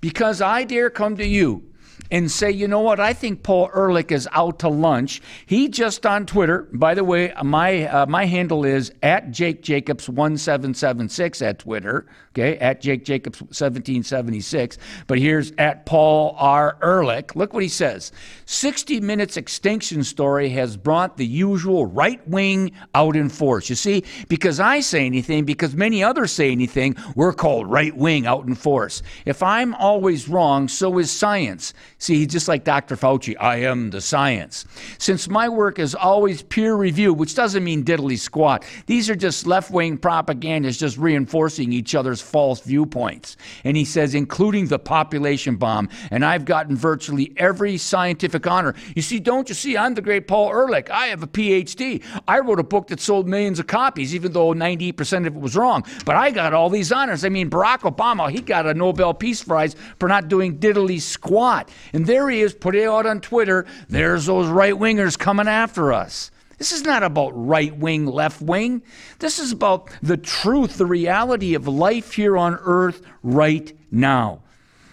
because 0.00 0.40
I 0.40 0.64
dare 0.64 0.88
come 0.88 1.18
to 1.18 1.26
you 1.26 1.64
and 2.10 2.30
say, 2.30 2.50
you 2.50 2.68
know 2.68 2.80
what, 2.80 3.00
I 3.00 3.12
think 3.12 3.42
Paul 3.42 3.70
Ehrlich 3.74 4.12
is 4.12 4.28
out 4.32 4.58
to 4.60 4.68
lunch. 4.68 5.22
He 5.46 5.68
just 5.68 6.06
on 6.06 6.26
Twitter, 6.26 6.68
by 6.72 6.94
the 6.94 7.04
way, 7.04 7.32
my 7.42 7.86
uh, 7.86 8.06
my 8.06 8.26
handle 8.26 8.64
is 8.64 8.92
at 9.02 9.30
Jake 9.30 9.62
Jacobs 9.62 10.08
1776 10.08 11.42
at 11.42 11.58
Twitter, 11.58 12.06
okay, 12.32 12.56
at 12.58 12.80
Jake 12.80 13.04
Jacobs 13.04 13.40
1776. 13.40 14.78
But 15.06 15.18
here's 15.18 15.52
at 15.58 15.86
Paul 15.86 16.34
R. 16.38 16.76
Ehrlich. 16.82 17.34
Look 17.36 17.52
what 17.52 17.62
he 17.62 17.68
says 17.68 18.12
60 18.46 19.00
Minutes 19.00 19.36
Extinction 19.36 20.04
Story 20.04 20.48
has 20.50 20.76
brought 20.76 21.16
the 21.16 21.26
usual 21.26 21.86
right 21.86 22.26
wing 22.28 22.72
out 22.94 23.16
in 23.16 23.28
force. 23.28 23.68
You 23.68 23.76
see, 23.76 24.04
because 24.28 24.60
I 24.60 24.80
say 24.80 25.06
anything, 25.06 25.44
because 25.44 25.74
many 25.74 26.02
others 26.02 26.32
say 26.32 26.50
anything, 26.50 26.96
we're 27.14 27.32
called 27.32 27.70
right 27.70 27.96
wing 27.96 28.26
out 28.26 28.46
in 28.46 28.54
force. 28.54 29.02
If 29.24 29.42
I'm 29.42 29.74
always 29.74 30.28
wrong, 30.28 30.68
so 30.68 30.98
is 30.98 31.10
science. 31.10 31.74
See, 31.98 32.16
he's 32.16 32.28
just 32.28 32.46
like 32.46 32.62
Dr. 32.62 32.94
Fauci. 32.94 33.34
I 33.40 33.56
am 33.62 33.88
the 33.88 34.02
science. 34.02 34.66
Since 34.98 35.28
my 35.28 35.48
work 35.48 35.78
is 35.78 35.94
always 35.94 36.42
peer 36.42 36.74
reviewed, 36.74 37.18
which 37.18 37.34
doesn't 37.34 37.64
mean 37.64 37.84
diddly 37.84 38.18
squat, 38.18 38.66
these 38.84 39.08
are 39.08 39.16
just 39.16 39.46
left 39.46 39.70
wing 39.70 39.96
propagandists 39.96 40.78
just 40.78 40.98
reinforcing 40.98 41.72
each 41.72 41.94
other's 41.94 42.20
false 42.20 42.60
viewpoints. 42.60 43.38
And 43.64 43.78
he 43.78 43.86
says, 43.86 44.14
including 44.14 44.66
the 44.66 44.78
population 44.78 45.56
bomb. 45.56 45.88
And 46.10 46.22
I've 46.22 46.44
gotten 46.44 46.76
virtually 46.76 47.32
every 47.38 47.78
scientific 47.78 48.46
honor. 48.46 48.74
You 48.94 49.00
see, 49.00 49.18
don't 49.18 49.48
you 49.48 49.54
see? 49.54 49.78
I'm 49.78 49.94
the 49.94 50.02
great 50.02 50.28
Paul 50.28 50.50
Ehrlich. 50.50 50.90
I 50.90 51.06
have 51.06 51.22
a 51.22 51.26
PhD. 51.26 52.04
I 52.28 52.40
wrote 52.40 52.60
a 52.60 52.64
book 52.64 52.88
that 52.88 53.00
sold 53.00 53.26
millions 53.26 53.58
of 53.58 53.68
copies, 53.68 54.14
even 54.14 54.32
though 54.32 54.52
98% 54.52 55.26
of 55.26 55.34
it 55.34 55.40
was 55.40 55.56
wrong. 55.56 55.82
But 56.04 56.16
I 56.16 56.30
got 56.30 56.52
all 56.52 56.68
these 56.68 56.92
honors. 56.92 57.24
I 57.24 57.30
mean, 57.30 57.48
Barack 57.48 57.90
Obama, 57.90 58.30
he 58.30 58.42
got 58.42 58.66
a 58.66 58.74
Nobel 58.74 59.14
Peace 59.14 59.42
Prize 59.42 59.74
for 59.98 60.10
not 60.10 60.28
doing 60.28 60.58
diddly 60.58 61.00
squat. 61.00 61.70
And 61.92 62.06
there 62.06 62.28
he 62.28 62.40
is, 62.40 62.54
putting 62.54 62.82
it 62.82 62.88
out 62.88 63.06
on 63.06 63.20
Twitter. 63.20 63.66
There's 63.88 64.26
those 64.26 64.48
right 64.48 64.74
wingers 64.74 65.18
coming 65.18 65.48
after 65.48 65.92
us. 65.92 66.30
This 66.58 66.72
is 66.72 66.82
not 66.82 67.02
about 67.02 67.32
right 67.34 67.76
wing, 67.76 68.06
left 68.06 68.40
wing. 68.40 68.82
This 69.18 69.38
is 69.38 69.52
about 69.52 69.90
the 70.02 70.16
truth, 70.16 70.78
the 70.78 70.86
reality 70.86 71.54
of 71.54 71.68
life 71.68 72.12
here 72.12 72.36
on 72.36 72.58
earth 72.62 73.02
right 73.22 73.76
now. 73.90 74.42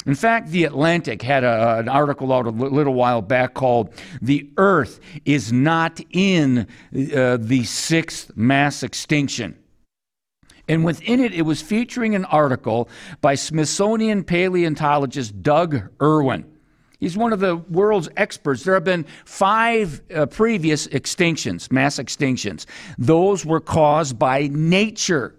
In 0.06 0.16
fact, 0.16 0.50
The 0.50 0.66
Atlantic 0.66 1.22
had 1.22 1.46
a, 1.46 1.78
an 1.80 1.88
article 1.88 2.34
out 2.34 2.46
a 2.46 2.50
little 2.50 2.94
while 2.94 3.22
back 3.22 3.54
called 3.54 3.94
The 4.22 4.50
Earth 4.58 5.00
is 5.24 5.54
Not 5.54 6.02
in 6.12 6.68
uh, 7.16 7.38
the 7.40 7.64
Sixth 7.64 8.36
Mass 8.36 8.84
Extinction. 8.84 9.58
And 10.68 10.84
within 10.84 11.22
it, 11.22 11.34
it 11.34 11.44
was 11.44 11.62
featuring 11.62 12.16
an 12.16 12.26
article 12.26 12.90
by 13.22 13.36
Smithsonian 13.36 14.26
paleontologist 14.26 15.42
Doug 15.42 15.90
Erwin. 16.02 16.53
He's 17.04 17.18
one 17.18 17.34
of 17.34 17.42
the 17.42 17.58
world's 17.58 18.08
experts. 18.16 18.64
There 18.64 18.76
have 18.76 18.86
been 18.86 19.06
five 19.26 20.02
uh, 20.16 20.26
previous 20.28 20.88
extinctions, 20.88 21.70
mass 21.70 21.98
extinctions. 21.98 22.66
Those 22.98 23.46
were 23.46 23.60
caused 23.60 24.18
by 24.18 24.48
nature 24.50 25.36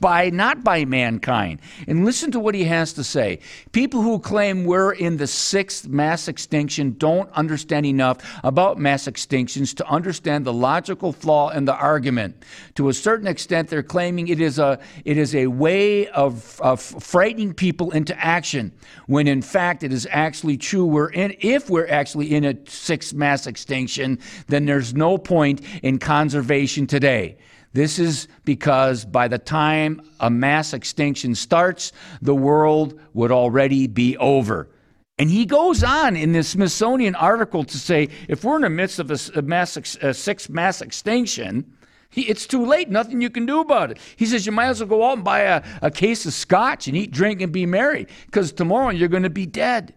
by 0.00 0.30
not 0.30 0.62
by 0.62 0.84
mankind. 0.84 1.60
And 1.86 2.04
listen 2.04 2.30
to 2.32 2.40
what 2.40 2.54
he 2.54 2.64
has 2.64 2.92
to 2.94 3.04
say. 3.04 3.40
People 3.72 4.02
who 4.02 4.18
claim 4.18 4.64
we're 4.64 4.92
in 4.92 5.16
the 5.16 5.26
sixth 5.26 5.88
mass 5.88 6.28
extinction 6.28 6.96
don't 6.98 7.30
understand 7.32 7.86
enough 7.86 8.18
about 8.44 8.78
mass 8.78 9.06
extinctions 9.06 9.74
to 9.76 9.86
understand 9.86 10.44
the 10.44 10.52
logical 10.52 11.12
flaw 11.12 11.50
in 11.50 11.64
the 11.64 11.74
argument. 11.74 12.44
To 12.74 12.88
a 12.88 12.94
certain 12.94 13.26
extent, 13.26 13.68
they're 13.68 13.82
claiming 13.82 14.28
it 14.28 14.40
is 14.40 14.58
a 14.58 14.78
it 15.04 15.16
is 15.16 15.34
a 15.34 15.46
way 15.46 16.08
of, 16.08 16.60
of 16.60 16.80
frightening 16.80 17.54
people 17.54 17.90
into 17.92 18.18
action, 18.22 18.72
when 19.06 19.26
in 19.26 19.42
fact 19.42 19.82
it 19.82 19.92
is 19.92 20.06
actually 20.10 20.56
true. 20.56 20.84
We're 20.84 21.10
in 21.10 21.36
if 21.40 21.70
we're 21.70 21.88
actually 21.88 22.34
in 22.34 22.44
a 22.44 22.54
sixth 22.68 23.14
mass 23.14 23.46
extinction, 23.46 24.18
then 24.48 24.66
there's 24.66 24.94
no 24.94 25.18
point 25.18 25.62
in 25.82 25.98
conservation 25.98 26.86
today. 26.86 27.36
This 27.76 27.98
is 27.98 28.26
because 28.46 29.04
by 29.04 29.28
the 29.28 29.36
time 29.36 30.00
a 30.18 30.30
mass 30.30 30.72
extinction 30.72 31.34
starts, 31.34 31.92
the 32.22 32.34
world 32.34 32.98
would 33.12 33.30
already 33.30 33.86
be 33.86 34.16
over. 34.16 34.70
And 35.18 35.28
he 35.28 35.44
goes 35.44 35.84
on 35.84 36.16
in 36.16 36.32
this 36.32 36.48
Smithsonian 36.48 37.14
article 37.14 37.64
to 37.64 37.78
say 37.78 38.08
if 38.28 38.44
we're 38.44 38.56
in 38.56 38.62
the 38.62 38.70
midst 38.70 38.98
of 38.98 39.10
a, 39.10 39.42
mass, 39.42 39.76
a 40.00 40.14
sixth 40.14 40.48
mass 40.48 40.80
extinction, 40.80 41.70
it's 42.14 42.46
too 42.46 42.64
late. 42.64 42.88
Nothing 42.88 43.20
you 43.20 43.28
can 43.28 43.44
do 43.44 43.60
about 43.60 43.90
it. 43.90 43.98
He 44.16 44.24
says 44.24 44.46
you 44.46 44.52
might 44.52 44.68
as 44.68 44.80
well 44.80 44.88
go 44.88 45.10
out 45.10 45.16
and 45.16 45.24
buy 45.24 45.40
a, 45.40 45.62
a 45.82 45.90
case 45.90 46.24
of 46.24 46.32
scotch 46.32 46.88
and 46.88 46.96
eat, 46.96 47.10
drink, 47.10 47.42
and 47.42 47.52
be 47.52 47.66
merry 47.66 48.06
because 48.24 48.52
tomorrow 48.52 48.88
you're 48.88 49.10
going 49.10 49.22
to 49.24 49.28
be 49.28 49.44
dead. 49.44 49.92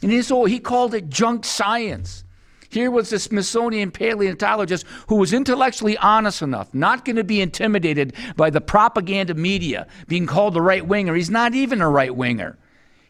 And 0.00 0.10
whole, 0.24 0.46
he 0.46 0.58
called 0.58 0.94
it 0.94 1.10
junk 1.10 1.44
science. 1.44 2.24
Here 2.70 2.90
was 2.90 3.10
the 3.10 3.18
Smithsonian 3.18 3.90
paleontologist 3.90 4.86
who 5.08 5.16
was 5.16 5.32
intellectually 5.32 5.98
honest 5.98 6.40
enough, 6.40 6.72
not 6.72 7.04
going 7.04 7.16
to 7.16 7.24
be 7.24 7.40
intimidated 7.40 8.14
by 8.36 8.48
the 8.48 8.60
propaganda 8.60 9.34
media, 9.34 9.88
being 10.06 10.26
called 10.26 10.56
a 10.56 10.62
right 10.62 10.86
winger. 10.86 11.14
He's 11.14 11.30
not 11.30 11.52
even 11.54 11.80
a 11.80 11.90
right 11.90 12.14
winger. 12.14 12.56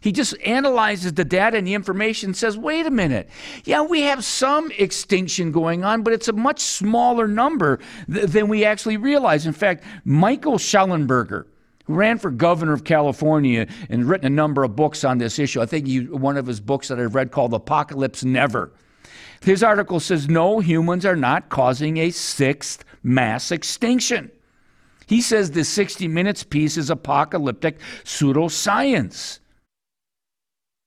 He 0.01 0.13
just 0.13 0.35
analyzes 0.47 1.13
the 1.13 1.27
data 1.27 1.59
and 1.59 1.67
the 1.67 1.75
information 1.75 2.31
and 2.31 2.37
says, 2.37 2.57
wait 2.57 2.87
a 2.87 2.91
minute. 2.91 3.29
Yeah, 3.65 3.83
we 3.83 4.01
have 4.01 4.25
some 4.25 4.71
extinction 4.79 5.53
going 5.53 5.85
on, 5.85 6.03
but 6.03 6.15
it's 6.15 6.29
a 6.29 6.33
much 6.33 6.61
smaller 6.61 7.29
number 7.29 7.81
th- 8.11 8.29
than 8.29 8.49
we 8.49 8.65
actually 8.65 8.97
realize. 8.97 9.45
In 9.45 9.53
fact, 9.53 9.85
Michael 10.07 10.57
Shellenberger, 10.57 11.45
who 11.85 11.95
ran 11.95 12.17
for 12.17 12.31
governor 12.31 12.73
of 12.73 12.85
California 12.85 13.67
and 13.91 14.09
written 14.09 14.27
a 14.27 14.35
number 14.35 14.65
of 14.65 14.75
books 14.75 15.05
on 15.05 15.19
this 15.19 15.39
issue, 15.39 15.61
I 15.61 15.67
think 15.67 16.11
one 16.11 16.39
of 16.39 16.47
his 16.47 16.61
books 16.61 16.89
that 16.89 16.99
I've 16.99 17.15
read 17.15 17.31
called 17.31 17.53
Apocalypse 17.53 18.25
Never 18.25 18.73
his 19.43 19.63
article 19.63 20.01
says 20.01 20.29
no, 20.29 20.61
humans 20.61 21.07
are 21.07 21.17
not 21.17 21.49
causing 21.49 21.97
a 21.97 22.11
sixth 22.11 22.85
mass 23.03 23.51
extinction. 23.51 24.31
He 25.07 25.21
says 25.21 25.51
the 25.51 25.65
60 25.65 26.07
Minutes 26.09 26.45
piece 26.45 26.77
is 26.77 26.91
apocalyptic 26.91 27.81
pseudoscience. 28.05 29.41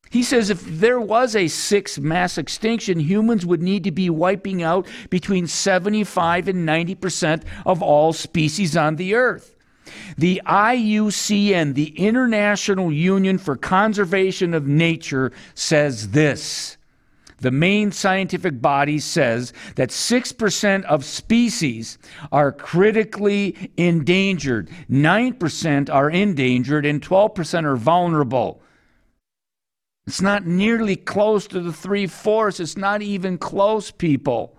He 0.09 0.21
says 0.21 0.51
if 0.51 0.63
there 0.63 0.99
was 0.99 1.35
a 1.35 1.47
sixth 1.47 1.99
mass 1.99 2.37
extinction, 2.37 2.99
humans 2.99 3.47
would 3.47 3.63
need 3.63 3.83
to 3.85 3.91
be 3.91 4.11
wiping 4.11 4.61
out 4.61 4.87
between 5.09 5.47
75 5.47 6.47
and 6.47 6.67
90% 6.69 7.43
of 7.65 7.81
all 7.81 8.13
species 8.13 8.77
on 8.77 8.95
the 8.95 9.15
earth. 9.15 9.55
The 10.17 10.41
IUCN, 10.45 11.73
the 11.73 11.97
International 11.97 12.91
Union 12.91 13.39
for 13.39 13.55
Conservation 13.55 14.53
of 14.53 14.67
Nature, 14.67 15.31
says 15.55 16.11
this 16.11 16.77
the 17.43 17.51
main 17.51 17.91
scientific 17.91 18.62
body 18.62 18.97
says 18.97 19.53
that 19.75 19.89
6% 19.89 20.84
of 20.86 21.06
species 21.06 21.97
are 22.32 22.51
critically 22.51 23.69
endangered, 23.77 24.69
9% 24.89 25.93
are 25.93 26.10
endangered, 26.10 26.86
and 26.86 27.01
12% 27.01 27.65
are 27.65 27.75
vulnerable. 27.75 28.62
It's 30.08 30.21
not 30.21 30.45
nearly 30.45 30.95
close 30.95 31.45
to 31.47 31.60
the 31.60 31.73
three 31.73 32.08
fourths. 32.08 32.60
It's 32.60 32.77
not 32.77 33.01
even 33.01 33.38
close, 33.38 33.91
people. 33.91 34.58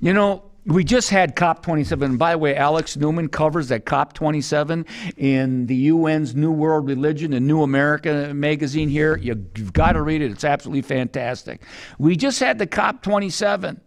You 0.01 0.13
know, 0.13 0.50
we 0.67 0.85
just 0.85 1.11
had 1.11 1.37
COP27. 1.37 2.03
And 2.05 2.19
by 2.19 2.33
the 2.33 2.39
way, 2.39 2.55
Alex 2.55 2.97
Newman 2.97 3.29
covers 3.29 3.69
that 3.69 3.85
COP27 3.85 4.87
in 5.17 5.67
the 5.67 5.89
UN's 5.89 6.35
New 6.35 6.53
World 6.53 6.87
Religion 6.87 7.33
and 7.33 7.47
New 7.47 7.63
America 7.63 8.33
magazine 8.35 8.89
here. 8.89 9.17
You've 9.17 9.73
got 9.73 9.93
to 9.93 10.03
read 10.03 10.23
it, 10.23 10.31
it's 10.31 10.45
absolutely 10.45 10.83
fantastic. 10.83 11.63
We 11.99 12.17
just 12.17 12.41
had 12.41 12.59
the 12.59 12.67
COP27 12.67 13.81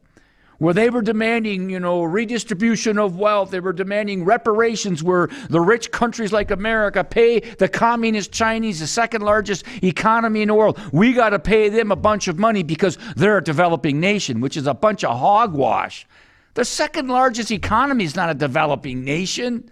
where 0.59 0.73
they 0.73 0.89
were 0.89 1.01
demanding, 1.01 1.69
you 1.69 1.79
know, 1.79 2.03
redistribution 2.03 2.97
of 2.97 3.17
wealth. 3.17 3.51
They 3.51 3.59
were 3.59 3.73
demanding 3.73 4.23
reparations 4.23 5.03
where 5.03 5.27
the 5.49 5.59
rich 5.59 5.91
countries 5.91 6.31
like 6.31 6.51
America 6.51 7.03
pay 7.03 7.41
the 7.41 7.67
communist 7.67 8.31
Chinese, 8.31 8.79
the 8.79 8.87
second 8.87 9.23
largest 9.23 9.65
economy 9.83 10.41
in 10.41 10.47
the 10.47 10.53
world. 10.53 10.79
We 10.93 11.11
got 11.11 11.31
to 11.31 11.39
pay 11.39 11.67
them 11.67 11.91
a 11.91 11.97
bunch 11.97 12.29
of 12.29 12.39
money 12.39 12.63
because 12.63 12.97
they're 13.15 13.39
a 13.39 13.43
developing 13.43 13.99
nation, 13.99 14.39
which 14.39 14.55
is 14.55 14.65
a 14.65 14.73
bunch 14.73 15.03
of 15.03 15.19
hogwash. 15.19 16.07
The 16.53 16.65
second 16.65 17.07
largest 17.07 17.51
economy 17.51 18.03
is 18.03 18.15
not 18.15 18.29
a 18.29 18.33
developing 18.33 19.03
nation. 19.03 19.69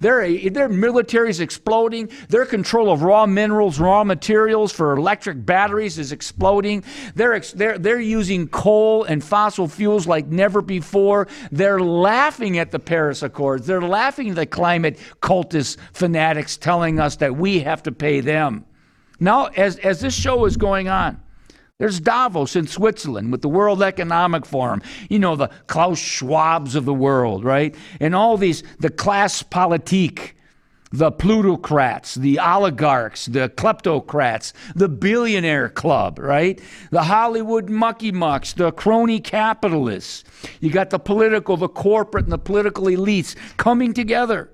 Their, 0.00 0.50
their 0.50 0.68
military 0.68 1.30
is 1.30 1.40
exploding. 1.40 2.10
Their 2.28 2.46
control 2.46 2.92
of 2.92 3.02
raw 3.02 3.26
minerals, 3.26 3.80
raw 3.80 4.04
materials 4.04 4.72
for 4.72 4.96
electric 4.96 5.44
batteries 5.44 5.98
is 5.98 6.12
exploding. 6.12 6.84
They're, 7.16 7.40
they're, 7.40 7.78
they're 7.78 8.00
using 8.00 8.46
coal 8.48 9.04
and 9.04 9.22
fossil 9.22 9.66
fuels 9.66 10.06
like 10.06 10.26
never 10.28 10.62
before. 10.62 11.26
They're 11.50 11.80
laughing 11.80 12.58
at 12.58 12.70
the 12.70 12.78
Paris 12.78 13.22
Accords. 13.22 13.66
They're 13.66 13.82
laughing 13.82 14.30
at 14.30 14.36
the 14.36 14.46
climate 14.46 14.98
cultist 15.20 15.78
fanatics 15.92 16.56
telling 16.56 17.00
us 17.00 17.16
that 17.16 17.36
we 17.36 17.60
have 17.60 17.82
to 17.84 17.92
pay 17.92 18.20
them. 18.20 18.66
Now, 19.18 19.46
as, 19.46 19.78
as 19.78 20.00
this 20.00 20.14
show 20.14 20.44
is 20.44 20.56
going 20.56 20.88
on, 20.88 21.20
there's 21.78 22.00
Davos 22.00 22.56
in 22.56 22.66
Switzerland 22.66 23.30
with 23.30 23.40
the 23.40 23.48
World 23.48 23.82
Economic 23.82 24.44
Forum. 24.44 24.82
You 25.08 25.20
know, 25.20 25.36
the 25.36 25.48
Klaus 25.68 26.00
Schwabs 26.00 26.74
of 26.74 26.84
the 26.84 26.94
world, 26.94 27.44
right? 27.44 27.74
And 28.00 28.16
all 28.16 28.36
these, 28.36 28.64
the 28.80 28.90
class 28.90 29.44
politique, 29.44 30.34
the 30.90 31.12
plutocrats, 31.12 32.16
the 32.16 32.40
oligarchs, 32.40 33.26
the 33.26 33.48
kleptocrats, 33.50 34.52
the 34.74 34.88
billionaire 34.88 35.68
club, 35.68 36.18
right? 36.18 36.60
The 36.90 37.04
Hollywood 37.04 37.68
mucky 37.68 38.10
mucks, 38.10 38.54
the 38.54 38.72
crony 38.72 39.20
capitalists. 39.20 40.24
You 40.60 40.70
got 40.70 40.90
the 40.90 40.98
political, 40.98 41.56
the 41.56 41.68
corporate, 41.68 42.24
and 42.24 42.32
the 42.32 42.38
political 42.38 42.86
elites 42.86 43.36
coming 43.56 43.94
together. 43.94 44.50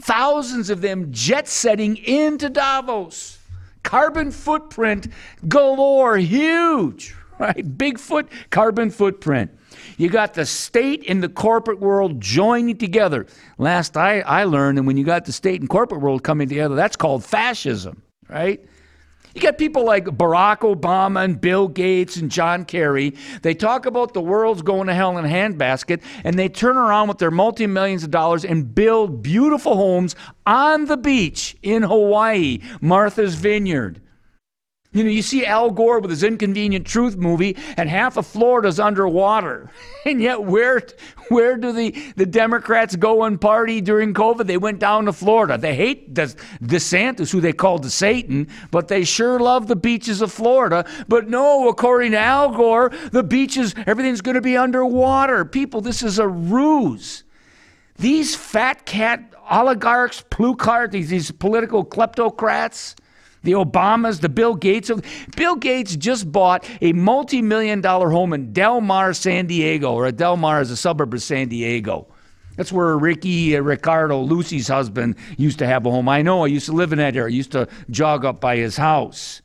Thousands 0.00 0.70
of 0.70 0.80
them 0.80 1.10
jet 1.10 1.48
setting 1.48 1.96
into 1.96 2.48
Davos 2.48 3.39
carbon 3.82 4.30
footprint 4.30 5.08
galore, 5.48 6.16
huge, 6.16 7.14
right? 7.38 7.64
Bigfoot 7.78 8.28
carbon 8.50 8.90
footprint. 8.90 9.50
You 9.96 10.08
got 10.08 10.34
the 10.34 10.46
state 10.46 11.04
and 11.08 11.22
the 11.22 11.28
corporate 11.28 11.80
world 11.80 12.20
joining 12.20 12.76
together. 12.76 13.26
Last 13.58 13.96
I, 13.96 14.20
I 14.20 14.44
learned, 14.44 14.78
and 14.78 14.86
when 14.86 14.96
you 14.96 15.04
got 15.04 15.24
the 15.24 15.32
state 15.32 15.60
and 15.60 15.68
corporate 15.68 16.00
world 16.00 16.22
coming 16.22 16.48
together, 16.48 16.74
that's 16.74 16.96
called 16.96 17.24
fascism, 17.24 18.02
right? 18.28 18.64
You 19.34 19.40
got 19.40 19.58
people 19.58 19.84
like 19.84 20.04
Barack 20.04 20.60
Obama 20.60 21.24
and 21.24 21.40
Bill 21.40 21.68
Gates 21.68 22.16
and 22.16 22.30
John 22.30 22.64
Kerry. 22.64 23.14
They 23.42 23.54
talk 23.54 23.86
about 23.86 24.12
the 24.12 24.20
world's 24.20 24.62
going 24.62 24.88
to 24.88 24.94
hell 24.94 25.16
in 25.18 25.24
a 25.24 25.28
handbasket, 25.28 26.02
and 26.24 26.38
they 26.38 26.48
turn 26.48 26.76
around 26.76 27.08
with 27.08 27.18
their 27.18 27.30
multi 27.30 27.66
millions 27.66 28.02
of 28.02 28.10
dollars 28.10 28.44
and 28.44 28.74
build 28.74 29.22
beautiful 29.22 29.76
homes 29.76 30.16
on 30.46 30.86
the 30.86 30.96
beach 30.96 31.56
in 31.62 31.82
Hawaii, 31.82 32.58
Martha's 32.80 33.36
Vineyard. 33.36 34.00
You 34.92 35.04
know, 35.04 35.10
you 35.10 35.22
see 35.22 35.46
Al 35.46 35.70
Gore 35.70 36.00
with 36.00 36.10
his 36.10 36.24
Inconvenient 36.24 36.84
Truth 36.84 37.16
movie, 37.16 37.56
and 37.76 37.88
half 37.88 38.16
of 38.16 38.26
Florida's 38.26 38.80
underwater. 38.80 39.70
And 40.06 40.22
yet, 40.22 40.42
where, 40.44 40.80
where 41.28 41.58
do 41.58 41.72
the, 41.72 41.90
the 42.16 42.24
Democrats 42.24 42.96
go 42.96 43.24
and 43.24 43.38
party 43.38 43.82
during 43.82 44.14
COVID? 44.14 44.46
They 44.46 44.56
went 44.56 44.78
down 44.78 45.04
to 45.04 45.12
Florida. 45.12 45.58
They 45.58 45.74
hate 45.74 46.14
DeSantis, 46.14 47.30
who 47.30 47.42
they 47.42 47.52
called 47.52 47.82
the 47.82 47.90
Satan, 47.90 48.48
but 48.70 48.88
they 48.88 49.04
sure 49.04 49.38
love 49.38 49.66
the 49.66 49.76
beaches 49.76 50.22
of 50.22 50.32
Florida. 50.32 50.86
But 51.06 51.28
no, 51.28 51.68
according 51.68 52.12
to 52.12 52.18
Al 52.18 52.48
Gore, 52.48 52.90
the 53.12 53.22
beaches, 53.22 53.74
everything's 53.86 54.22
going 54.22 54.36
to 54.36 54.40
be 54.40 54.56
underwater. 54.56 55.44
People, 55.44 55.82
this 55.82 56.02
is 56.02 56.18
a 56.18 56.26
ruse. 56.26 57.24
These 57.98 58.34
fat 58.34 58.86
cat 58.86 59.34
oligarchs, 59.50 60.22
plutocrats, 60.30 60.92
these, 60.92 61.10
these 61.10 61.30
political 61.30 61.84
kleptocrats, 61.84 62.94
the 63.42 63.52
Obamas, 63.52 64.20
the 64.20 64.28
Bill 64.28 64.54
Gates. 64.54 64.90
Bill 65.36 65.56
Gates 65.56 65.96
just 65.96 66.30
bought 66.30 66.68
a 66.80 66.92
multi 66.92 67.42
million 67.42 67.80
dollar 67.80 68.10
home 68.10 68.32
in 68.32 68.52
Del 68.52 68.80
Mar, 68.80 69.12
San 69.12 69.46
Diego, 69.46 69.92
or 69.94 70.10
Del 70.12 70.36
Mar 70.36 70.60
is 70.60 70.70
a 70.70 70.76
suburb 70.76 71.14
of 71.14 71.22
San 71.22 71.48
Diego. 71.48 72.06
That's 72.56 72.72
where 72.72 72.98
Ricky 72.98 73.56
uh, 73.56 73.60
Ricardo, 73.60 74.20
Lucy's 74.20 74.68
husband, 74.68 75.16
used 75.38 75.58
to 75.60 75.66
have 75.66 75.86
a 75.86 75.90
home. 75.90 76.08
I 76.08 76.20
know. 76.22 76.44
I 76.44 76.48
used 76.48 76.66
to 76.66 76.72
live 76.72 76.92
in 76.92 76.98
that 76.98 77.16
area. 77.16 77.32
I 77.32 77.36
used 77.36 77.52
to 77.52 77.68
jog 77.88 78.24
up 78.24 78.40
by 78.40 78.56
his 78.56 78.76
house. 78.76 79.40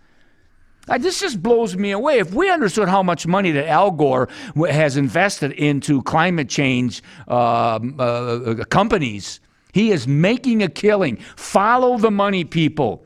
I, 0.89 0.97
this 0.97 1.19
just 1.19 1.41
blows 1.41 1.75
me 1.75 1.91
away. 1.91 2.19
If 2.19 2.33
we 2.33 2.49
understood 2.49 2.89
how 2.89 3.01
much 3.01 3.25
money 3.25 3.51
that 3.51 3.67
Al 3.67 3.91
Gore 3.91 4.27
has 4.69 4.97
invested 4.97 5.51
into 5.53 6.01
climate 6.03 6.49
change 6.49 7.01
um, 7.27 7.95
uh, 7.99 8.03
uh, 8.03 8.63
companies, 8.65 9.39
he 9.73 9.91
is 9.91 10.07
making 10.07 10.61
a 10.61 10.67
killing. 10.69 11.17
Follow 11.37 11.97
the 11.97 12.11
money, 12.11 12.43
people. 12.43 13.05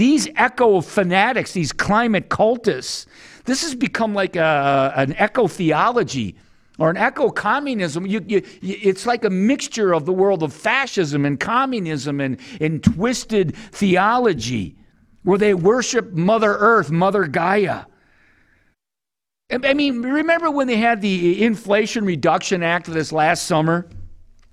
These 0.00 0.28
eco 0.28 0.80
fanatics, 0.80 1.52
these 1.52 1.72
climate 1.72 2.30
cultists, 2.30 3.04
this 3.44 3.60
has 3.60 3.74
become 3.74 4.14
like 4.14 4.34
a, 4.34 4.94
an 4.96 5.14
eco 5.18 5.46
theology 5.46 6.36
or 6.78 6.88
an 6.88 6.96
eco 6.96 7.28
communism. 7.28 8.06
You, 8.06 8.24
you, 8.26 8.40
it's 8.62 9.04
like 9.04 9.26
a 9.26 9.28
mixture 9.28 9.92
of 9.92 10.06
the 10.06 10.12
world 10.14 10.42
of 10.42 10.54
fascism 10.54 11.26
and 11.26 11.38
communism 11.38 12.18
and, 12.18 12.40
and 12.62 12.82
twisted 12.82 13.54
theology 13.54 14.74
where 15.24 15.36
they 15.36 15.52
worship 15.52 16.12
Mother 16.12 16.56
Earth, 16.56 16.90
Mother 16.90 17.26
Gaia. 17.26 17.84
I 19.50 19.74
mean, 19.74 20.00
remember 20.00 20.50
when 20.50 20.66
they 20.66 20.78
had 20.78 21.02
the 21.02 21.44
Inflation 21.44 22.06
Reduction 22.06 22.62
Act 22.62 22.86
this 22.86 23.12
last 23.12 23.44
summer, 23.44 23.86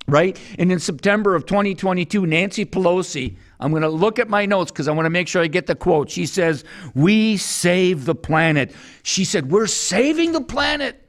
right? 0.10 0.38
And 0.60 0.74
in 0.74 0.80
September 0.80 1.36
of 1.36 1.46
2022, 1.46 2.26
Nancy 2.26 2.66
Pelosi 2.66 3.38
I'm 3.60 3.72
going 3.72 3.82
to 3.82 3.90
look 3.90 4.20
at 4.20 4.30
my 4.30 4.46
notes 4.46 4.72
because 4.72 4.88
I 4.88 4.92
want 4.92 5.06
to 5.06 5.10
make 5.10 5.28
sure 5.28 5.42
I 5.42 5.48
get 5.48 5.66
the 5.66 5.76
quote. 5.76 6.10
She 6.10 6.26
says, 6.26 6.64
We 6.94 7.38
save 7.38 8.06
the 8.06 8.16
planet. 8.16 8.74
She 9.04 9.26
said, 9.26 9.50
We're 9.52 9.68
saving 9.68 10.32
the 10.32 10.42
planet. 10.42 11.04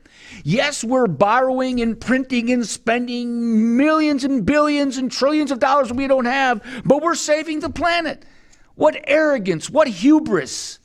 Yes, 0.45 0.85
we're 0.85 1.07
borrowing 1.07 1.81
and 1.81 2.01
printing 2.01 2.51
and 2.51 2.67
spending 2.67 3.77
millions 3.77 4.25
and 4.25 4.47
billions 4.47 4.97
and 4.97 5.11
trillions 5.11 5.51
of 5.51 5.59
dollars 5.59 5.93
we 5.93 6.07
don't 6.07 6.27
have, 6.27 6.63
but 6.85 7.03
we're 7.03 7.15
saving 7.15 7.61
the 7.61 7.71
planet. 7.71 8.25
What 8.75 8.97
arrogance, 9.07 9.69
what 9.69 9.89
hubris. 9.89 10.79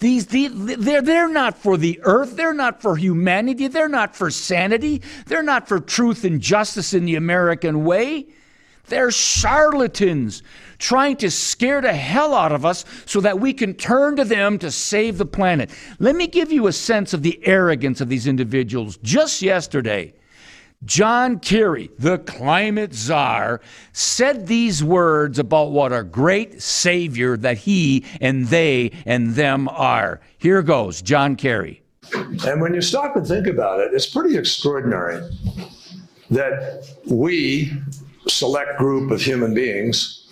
These, 0.00 0.26
they're, 0.26 1.02
they're 1.02 1.28
not 1.28 1.58
for 1.58 1.76
the 1.76 1.98
earth. 2.04 2.36
They're 2.36 2.54
not 2.54 2.80
for 2.80 2.94
humanity. 2.94 3.66
They're 3.66 3.88
not 3.88 4.14
for 4.14 4.30
sanity. 4.30 5.02
They're 5.26 5.42
not 5.42 5.66
for 5.66 5.80
truth 5.80 6.24
and 6.24 6.40
justice 6.40 6.94
in 6.94 7.04
the 7.04 7.16
American 7.16 7.84
way. 7.84 8.28
They're 8.88 9.10
charlatans 9.10 10.42
trying 10.78 11.16
to 11.16 11.30
scare 11.30 11.80
the 11.80 11.92
hell 11.92 12.34
out 12.34 12.52
of 12.52 12.64
us 12.64 12.84
so 13.04 13.20
that 13.20 13.40
we 13.40 13.52
can 13.52 13.74
turn 13.74 14.16
to 14.16 14.24
them 14.24 14.58
to 14.60 14.70
save 14.70 15.18
the 15.18 15.26
planet. 15.26 15.70
Let 15.98 16.14
me 16.14 16.26
give 16.26 16.52
you 16.52 16.66
a 16.68 16.72
sense 16.72 17.12
of 17.12 17.22
the 17.22 17.40
arrogance 17.46 18.00
of 18.00 18.08
these 18.08 18.26
individuals. 18.26 18.96
Just 19.02 19.42
yesterday, 19.42 20.14
John 20.84 21.40
Kerry, 21.40 21.90
the 21.98 22.18
climate 22.18 22.94
czar, 22.94 23.60
said 23.92 24.46
these 24.46 24.84
words 24.84 25.40
about 25.40 25.72
what 25.72 25.92
a 25.92 26.04
great 26.04 26.62
savior 26.62 27.36
that 27.36 27.58
he 27.58 28.04
and 28.20 28.46
they 28.46 28.92
and 29.04 29.34
them 29.34 29.68
are. 29.68 30.20
Here 30.38 30.62
goes 30.62 31.02
John 31.02 31.34
Kerry. 31.34 31.82
And 32.14 32.60
when 32.60 32.74
you 32.74 32.80
stop 32.80 33.16
and 33.16 33.26
think 33.26 33.48
about 33.48 33.80
it, 33.80 33.92
it's 33.92 34.06
pretty 34.06 34.36
extraordinary 34.36 35.28
that 36.30 36.84
we, 37.06 37.72
select 38.28 38.78
group 38.78 39.10
of 39.10 39.20
human 39.20 39.54
beings 39.54 40.26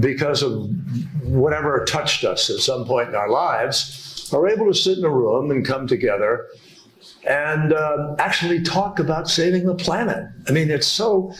because 0.00 0.42
of 0.42 0.70
whatever 1.22 1.84
touched 1.84 2.24
us 2.24 2.50
at 2.50 2.58
some 2.58 2.84
point 2.84 3.08
in 3.08 3.14
our 3.14 3.30
lives 3.30 4.30
are 4.32 4.48
able 4.48 4.66
to 4.66 4.74
sit 4.74 4.98
in 4.98 5.04
a 5.04 5.10
room 5.10 5.50
and 5.50 5.64
come 5.64 5.86
together 5.86 6.48
and 7.24 7.72
uh, 7.72 8.16
actually 8.18 8.62
talk 8.62 8.98
about 8.98 9.28
saving 9.28 9.64
the 9.64 9.74
planet. 9.74 10.26
I 10.48 10.52
mean, 10.52 10.70
it's 10.70 10.86
so 10.86 11.32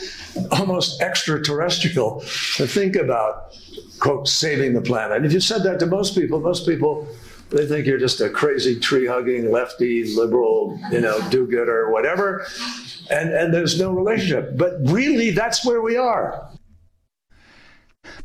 almost 0.50 1.00
extraterrestrial 1.00 2.20
to 2.56 2.66
think 2.66 2.96
about, 2.96 3.56
quote, 3.98 4.28
saving 4.28 4.74
the 4.74 4.80
planet. 4.80 5.24
If 5.24 5.32
you 5.32 5.40
said 5.40 5.62
that 5.64 5.80
to 5.80 5.86
most 5.86 6.14
people, 6.14 6.40
most 6.40 6.66
people, 6.66 7.08
they 7.50 7.66
think 7.66 7.86
you're 7.86 7.98
just 7.98 8.20
a 8.20 8.30
crazy 8.30 8.78
tree 8.78 9.06
hugging 9.06 9.50
lefty 9.50 10.14
liberal, 10.14 10.78
you 10.90 11.00
know, 11.00 11.20
do 11.30 11.46
gooder, 11.46 11.90
whatever. 11.90 12.46
And, 13.12 13.32
and 13.32 13.54
there's 13.54 13.78
no 13.78 13.92
relationship. 13.92 14.56
But 14.56 14.74
really, 14.84 15.30
that's 15.30 15.64
where 15.64 15.82
we 15.82 15.96
are. 15.96 16.50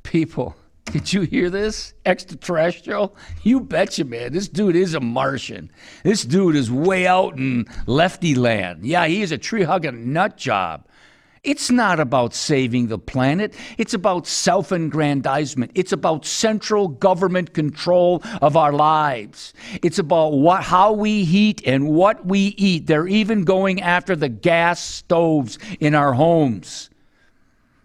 People, 0.04 0.56
did 0.86 1.12
you 1.12 1.22
hear 1.22 1.50
this? 1.50 1.94
Extraterrestrial? 2.06 3.16
You 3.44 3.60
betcha, 3.60 4.06
man. 4.06 4.32
This 4.32 4.48
dude 4.48 4.76
is 4.76 4.94
a 4.94 5.00
Martian. 5.00 5.70
This 6.04 6.24
dude 6.24 6.56
is 6.56 6.72
way 6.72 7.06
out 7.06 7.38
in 7.38 7.66
lefty 7.86 8.36
land. 8.36 8.86
Yeah, 8.86 9.06
he 9.06 9.22
is 9.22 9.32
a 9.32 9.38
tree 9.38 9.64
hugging 9.64 10.14
nut 10.14 10.38
job. 10.38 10.87
It's 11.48 11.72
not 11.72 12.02
about 12.02 12.34
saving 12.34 12.88
the 12.88 13.00
planet. 13.00 13.54
It's 13.78 13.94
about 13.94 14.28
self 14.28 14.74
aggrandizement. 14.74 15.72
It's 15.76 15.94
about 15.94 16.26
central 16.26 16.90
government 16.90 17.54
control 17.54 18.22
of 18.42 18.58
our 18.58 18.74
lives. 18.74 19.54
It's 19.82 19.98
about 19.98 20.34
what, 20.34 20.64
how 20.64 20.92
we 20.92 21.24
heat 21.24 21.62
and 21.66 21.88
what 21.88 22.26
we 22.26 22.54
eat. 22.58 22.88
They're 22.88 23.08
even 23.08 23.46
going 23.46 23.82
after 23.82 24.14
the 24.14 24.28
gas 24.28 24.84
stoves 24.84 25.58
in 25.80 25.96
our 25.96 26.12
homes. 26.12 26.90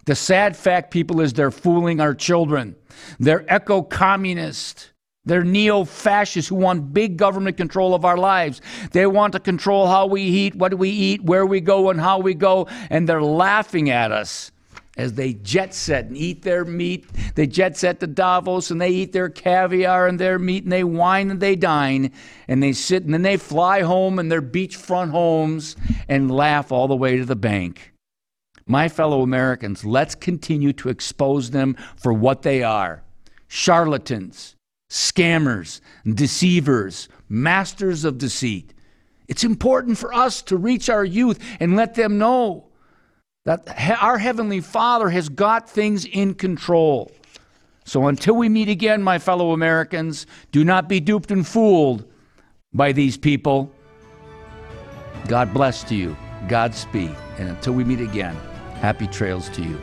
The 0.07 0.17
sad 0.17 0.57
fact, 0.57 0.91
people, 0.91 1.21
is 1.21 1.33
they're 1.33 1.53
fooling 1.53 2.01
our 2.01 2.15
children. 2.15 2.75
They're 3.21 3.47
eco 3.49 3.83
communist. 3.83 4.92
They're 5.25 5.45
neo 5.45 5.85
fascists 5.85 6.49
who 6.49 6.57
want 6.57 6.93
big 6.93 7.17
government 7.17 7.57
control 7.57 7.95
of 7.95 8.05
our 8.05 8.17
lives. 8.17 8.61
They 8.91 9.07
want 9.07 9.35
to 9.35 9.41
control 9.41 9.87
how 9.87 10.07
we 10.07 10.23
eat, 10.23 10.57
what 10.57 10.75
we 10.77 10.91
eat, 10.91 11.23
where 11.23 11.47
we 11.47 11.61
go, 11.61 11.91
and 11.91 12.01
how 12.01 12.19
we 12.19 12.35
go. 12.35 12.67
And 12.91 13.09
they're 13.09 13.23
laughing 13.23 13.89
at 13.89 14.11
us 14.11 14.51
as 14.97 15.15
they 15.15 15.35
jet 15.35 15.75
set 15.75 16.07
and 16.07 16.17
eat 16.17 16.43
their 16.43 16.65
meat. 16.65 17.07
They 17.35 17.47
jet 17.47 17.77
set 17.77 18.01
to 18.01 18.07
Davos 18.07 18.71
and 18.71 18.81
they 18.81 18.91
eat 18.91 19.13
their 19.13 19.29
caviar 19.29 20.07
and 20.07 20.19
their 20.19 20.39
meat 20.39 20.65
and 20.65 20.73
they 20.73 20.85
wine 20.85 21.31
and 21.31 21.41
they 21.41 21.57
dine 21.57 22.13
and 22.49 22.63
they 22.63 22.73
sit 22.73 23.05
and 23.05 23.15
then 23.15 23.23
they 23.23 23.37
fly 23.37 23.83
home 23.83 24.19
in 24.19 24.29
their 24.29 24.43
beachfront 24.43 25.11
homes 25.11 25.77
and 26.09 26.31
laugh 26.31 26.73
all 26.73 26.89
the 26.89 26.97
way 26.97 27.17
to 27.17 27.25
the 27.25 27.37
bank. 27.37 27.93
My 28.67 28.89
fellow 28.89 29.23
Americans, 29.23 29.85
let's 29.85 30.15
continue 30.15 30.73
to 30.75 30.89
expose 30.89 31.51
them 31.51 31.77
for 31.97 32.13
what 32.13 32.43
they 32.43 32.63
are 32.63 33.03
charlatans, 33.49 34.57
scammers, 34.93 35.81
deceivers, 36.07 37.09
masters 37.27 38.05
of 38.05 38.19
deceit. 38.19 38.75
It's 39.27 39.43
important 39.43 39.97
for 39.97 40.13
us 40.13 40.43
to 40.43 40.59
reach 40.59 40.91
our 40.91 41.03
youth 41.05 41.43
and 41.59 41.77
let 41.77 41.95
them 41.95 42.19
know 42.19 42.69
that 43.47 43.67
our 44.03 44.19
Heavenly 44.19 44.61
Father 44.61 45.09
has 45.09 45.31
got 45.31 45.69
things 45.69 46.05
in 46.05 46.35
control. 46.35 47.11
So 47.87 48.07
until 48.09 48.37
we 48.37 48.51
meet 48.51 48.69
again, 48.69 49.03
my 49.03 49.19
fellow 49.19 49.53
Americans, 49.53 50.27
do 50.51 50.63
not 50.63 50.91
be 50.91 51.01
duped 51.01 51.31
and 51.31 51.47
fooled 51.47 52.05
by 52.75 52.93
these 52.93 53.17
people. 53.17 53.73
God 55.27 55.55
bless 55.55 55.83
to 55.85 55.95
you. 55.95 56.15
Godspeed. 56.49 57.17
And 57.39 57.49
until 57.49 57.73
we 57.73 57.83
meet 57.83 58.01
again, 58.01 58.37
happy 58.75 59.07
trails 59.07 59.49
to 59.51 59.63
you. 59.63 59.81